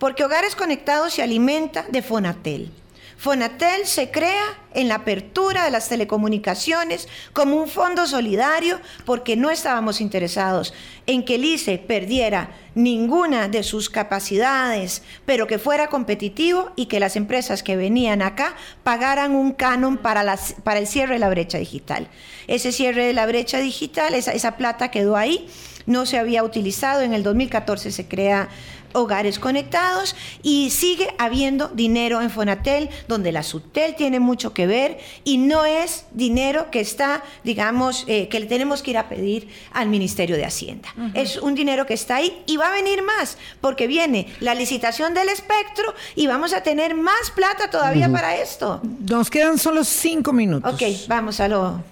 [0.00, 2.72] porque Hogares Conectados se alimenta de Fonatel.
[3.20, 9.50] Fonatel se crea en la apertura de las telecomunicaciones como un fondo solidario porque no
[9.50, 10.72] estábamos interesados
[11.06, 16.98] en que el ICE perdiera ninguna de sus capacidades, pero que fuera competitivo y que
[16.98, 22.08] las empresas que venían acá pagaran un canon para, el cierre de la brecha digital.
[22.46, 25.46] Ese cierre de la brecha digital, esa plata quedó ahí,
[25.84, 28.48] no se había utilizado, en el 2014 se crea
[28.92, 34.98] hogares conectados y sigue habiendo dinero en Fonatel, donde la Subtel tiene mucho que ver
[35.24, 39.48] y no es dinero que está, digamos, eh, que le tenemos que ir a pedir
[39.72, 40.88] al Ministerio de Hacienda.
[41.14, 45.14] Es un dinero que está ahí y va a venir más, porque viene la licitación
[45.14, 48.80] del espectro y vamos a tener más plata todavía para esto.
[49.08, 50.74] Nos quedan solo cinco minutos.
[50.74, 51.82] Ok, vamos a lo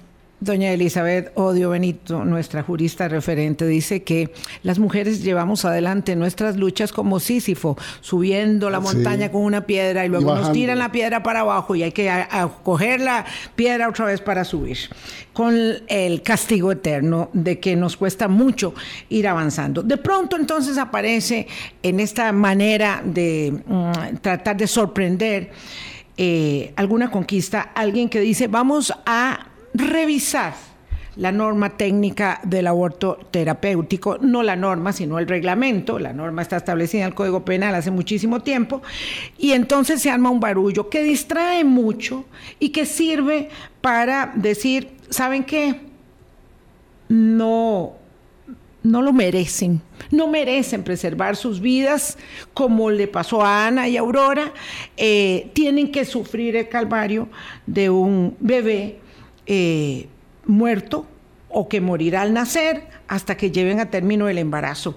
[0.41, 4.32] Doña Elizabeth Odio Benito, nuestra jurista referente, dice que
[4.62, 10.09] las mujeres llevamos adelante nuestras luchas como Sísifo, subiendo la montaña con una piedra y
[10.09, 12.09] luego nos tiran la piedra para abajo y hay que
[12.62, 13.26] coger la
[13.57, 14.78] piedra otra vez para subir,
[15.32, 15.57] con
[15.89, 18.74] el castigo eterno de que nos cuesta mucho
[19.09, 19.82] ir avanzando.
[19.82, 21.49] De pronto entonces aparece
[21.82, 25.51] en esta manera de mm, tratar de sorprender
[26.16, 29.49] eh, alguna conquista alguien que dice vamos a
[29.79, 30.55] revisar
[31.18, 35.99] la norma técnica del aborto terapéutico, no la norma, sino el reglamento.
[35.99, 38.83] La norma está establecida en el Código Penal hace muchísimo tiempo.
[39.37, 42.24] Y entonces se arma un barullo que distrae mucho
[42.61, 43.49] y que sirve
[43.81, 45.81] para decir, ¿saben qué?
[47.09, 47.95] No,
[48.85, 49.83] no lo merecen.
[50.12, 52.16] No merecen preservar sus vidas
[52.55, 54.53] como le pasó a Ana y Aurora.
[54.97, 57.29] Eh, tienen que sufrir el calvario
[57.66, 59.01] de un bebé
[59.49, 60.07] eh,
[60.45, 61.07] muerto
[61.49, 64.97] o que morirá al nacer hasta que lleven a término el embarazo.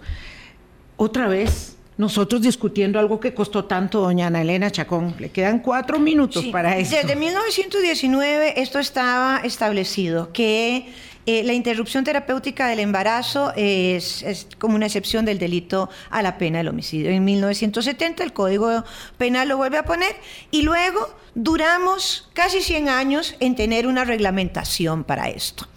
[0.98, 5.16] Otra vez, nosotros discutiendo algo que costó tanto, doña Ana Elena Chacón.
[5.20, 6.96] Le quedan cuatro minutos para eso.
[6.96, 10.92] Desde 1919 esto estaba establecido, que
[11.26, 16.58] eh, la interrupción terapéutica del embarazo es, como una excepción del delito a la pena
[16.60, 17.12] del homicidio.
[17.12, 18.84] En 1970 el Código
[19.18, 20.16] Penal lo vuelve a poner
[20.50, 25.68] y luego duramos casi 100 años en tener una reglamentación para esto.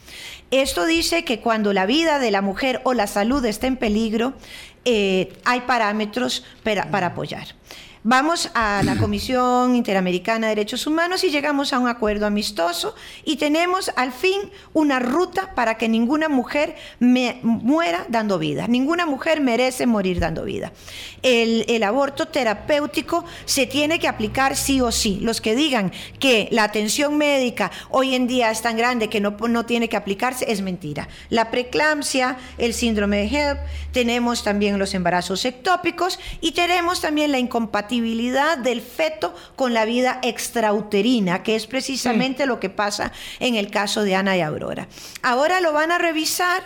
[0.50, 4.34] Esto dice que cuando la vida de la mujer o la salud está en peligro,
[4.84, 7.48] eh, hay parámetros para apoyar.
[8.06, 12.94] Vamos a la Comisión Interamericana de Derechos Humanos y llegamos a un acuerdo amistoso
[13.24, 14.42] y tenemos al fin
[14.74, 18.68] una ruta para que ninguna mujer me muera dando vida.
[18.68, 20.70] Ninguna mujer merece morir dando vida.
[21.22, 25.20] El, el aborto terapéutico se tiene que aplicar sí o sí.
[25.22, 29.30] Los que digan que la atención médica hoy en día es tan grande que no,
[29.48, 31.08] no tiene que aplicarse es mentira.
[31.30, 33.58] La preeclampsia, el síndrome de HELP,
[33.92, 40.18] tenemos también los embarazos ectópicos y tenemos también la incompatibilidad del feto con la vida
[40.22, 44.88] extrauterina, que es precisamente lo que pasa en el caso de Ana y Aurora.
[45.22, 46.62] Ahora lo van a revisar.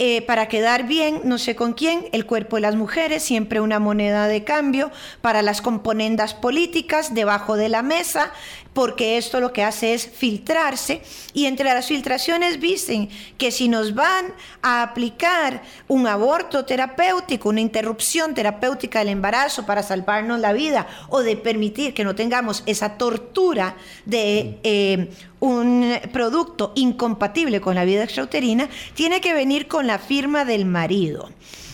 [0.00, 3.80] Eh, para quedar bien, no sé con quién, el cuerpo de las mujeres, siempre una
[3.80, 8.30] moneda de cambio para las componendas políticas debajo de la mesa,
[8.78, 11.02] porque esto lo que hace es filtrarse
[11.34, 14.26] y entre las filtraciones dicen que si nos van
[14.62, 21.22] a aplicar un aborto terapéutico, una interrupción terapéutica del embarazo para salvarnos la vida o
[21.22, 23.74] de permitir que no tengamos esa tortura
[24.04, 25.10] de eh,
[25.40, 31.30] un producto incompatible con la vida extrauterina, tiene que venir con la firma del marido.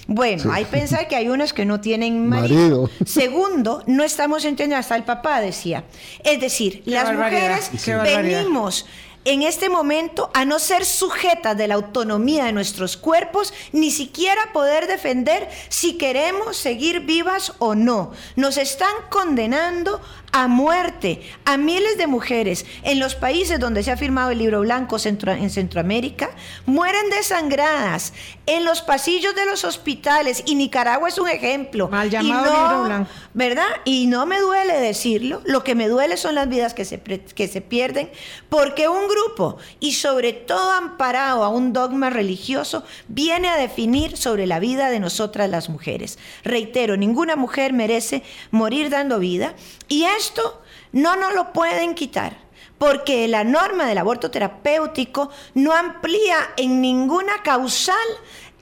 [0.06, 2.90] Bueno, hay pensar que hay unos que no tienen marido.
[3.06, 5.84] Segundo, no estamos entendiendo, hasta el papá decía.
[6.22, 8.86] Es decir, las mujeres venimos
[9.24, 14.52] en este momento a no ser sujetas de la autonomía de nuestros cuerpos, ni siquiera
[14.52, 18.12] poder defender si queremos seguir vivas o no.
[18.36, 20.00] Nos están condenando
[20.34, 24.60] a muerte a miles de mujeres en los países donde se ha firmado el libro
[24.62, 26.30] blanco en Centroamérica,
[26.66, 28.12] mueren desangradas
[28.44, 31.88] en los pasillos de los hospitales y Nicaragua es un ejemplo.
[31.88, 33.10] Mal llamado libro blanco.
[33.32, 33.68] ¿Verdad?
[33.84, 37.46] Y no me duele decirlo, lo que me duele son las vidas que se, que
[37.46, 38.10] se pierden
[38.48, 44.48] porque un grupo y sobre todo amparado a un dogma religioso viene a definir sobre
[44.48, 46.18] la vida de nosotras las mujeres.
[46.42, 49.54] Reitero, ninguna mujer merece morir dando vida
[49.86, 50.62] y es esto
[50.92, 52.38] no nos lo pueden quitar,
[52.78, 57.96] porque la norma del aborto terapéutico no amplía en ninguna causal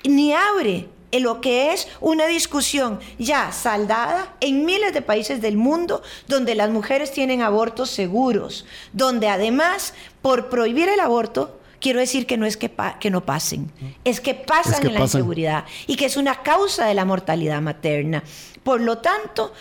[0.04, 5.56] ni abre en lo que es una discusión ya saldada en miles de países del
[5.56, 12.26] mundo donde las mujeres tienen abortos seguros, donde además por prohibir el aborto quiero decir
[12.26, 13.70] que no es que, que no pasen,
[14.04, 18.24] es que pasan en la inseguridad y que es una causa de la mortalidad materna.
[18.62, 19.52] Por lo tanto,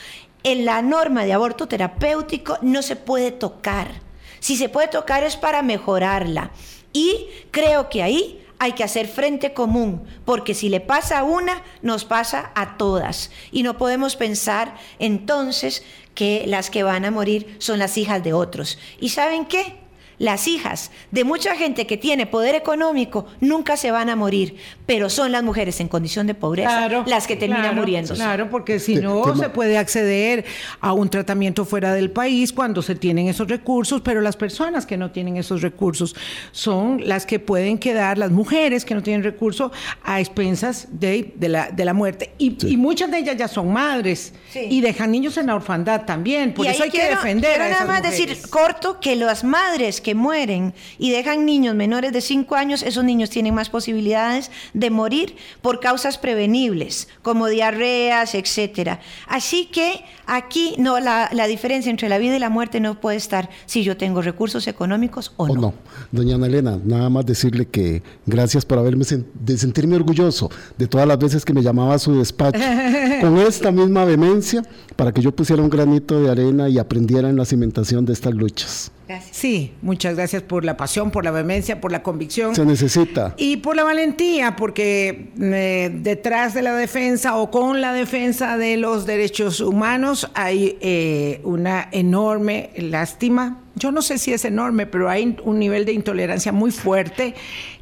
[0.43, 4.01] en la norma de aborto terapéutico no se puede tocar.
[4.39, 6.51] Si se puede tocar es para mejorarla.
[6.93, 11.63] Y creo que ahí hay que hacer frente común, porque si le pasa a una,
[11.81, 13.31] nos pasa a todas.
[13.51, 15.83] Y no podemos pensar entonces
[16.13, 18.77] que las que van a morir son las hijas de otros.
[18.99, 19.80] ¿Y saben qué?
[20.21, 24.55] Las hijas de mucha gente que tiene poder económico nunca se van a morir,
[24.85, 28.13] pero son las mujeres en condición de pobreza las que terminan muriendo.
[28.13, 30.45] Claro, porque si no se puede acceder
[30.79, 34.95] a un tratamiento fuera del país cuando se tienen esos recursos, pero las personas que
[34.95, 36.15] no tienen esos recursos
[36.51, 39.71] son las que pueden quedar, las mujeres que no tienen recursos,
[40.03, 42.35] a expensas de, la, de la muerte.
[42.37, 46.53] Y, muchas de ellas ya son madres y dejan niños en la orfandad también.
[46.53, 47.55] Por eso hay que defender.
[47.55, 52.21] Quiero nada más decir corto que las madres que mueren y dejan niños menores de
[52.21, 58.99] 5 años, esos niños tienen más posibilidades de morir por causas prevenibles, como diarreas, etcétera.
[59.27, 63.49] Así que aquí no la, diferencia entre la vida y la muerte no puede estar
[63.65, 65.73] si yo tengo recursos económicos o, no.
[66.11, 71.07] Doña Ana Elena, nada más decirle que gracias por haberme de sentirme orgulloso de todas
[71.07, 72.59] las veces que me llamaba a su despacho
[73.21, 74.63] con esta misma vehemencia
[74.95, 78.33] para que yo pusiera un granito de arena y aprendiera en la cimentación de estas
[78.33, 78.91] luchas.
[79.31, 82.55] Sí, muchas gracias por la pasión, por la vehemencia, por la convicción.
[82.55, 83.33] Se necesita.
[83.37, 88.77] Y por la valentía, porque eh, detrás de la defensa o con la defensa de
[88.77, 93.59] los derechos humanos hay eh, una enorme lástima.
[93.75, 97.33] Yo no sé si es enorme, pero hay un nivel de intolerancia muy fuerte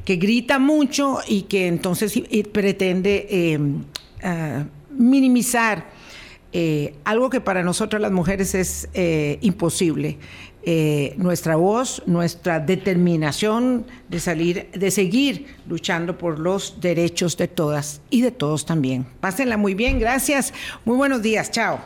[0.04, 2.20] que grita mucho y que entonces
[2.52, 3.58] pretende eh,
[4.90, 6.00] minimizar
[7.04, 8.88] algo que para nosotras las mujeres es
[9.40, 10.18] imposible.
[10.62, 18.02] Eh, nuestra voz, nuestra determinación de salir, de seguir luchando por los derechos de todas
[18.10, 19.06] y de todos también.
[19.20, 20.52] Pásenla muy bien, gracias.
[20.84, 21.80] Muy buenos días, chao.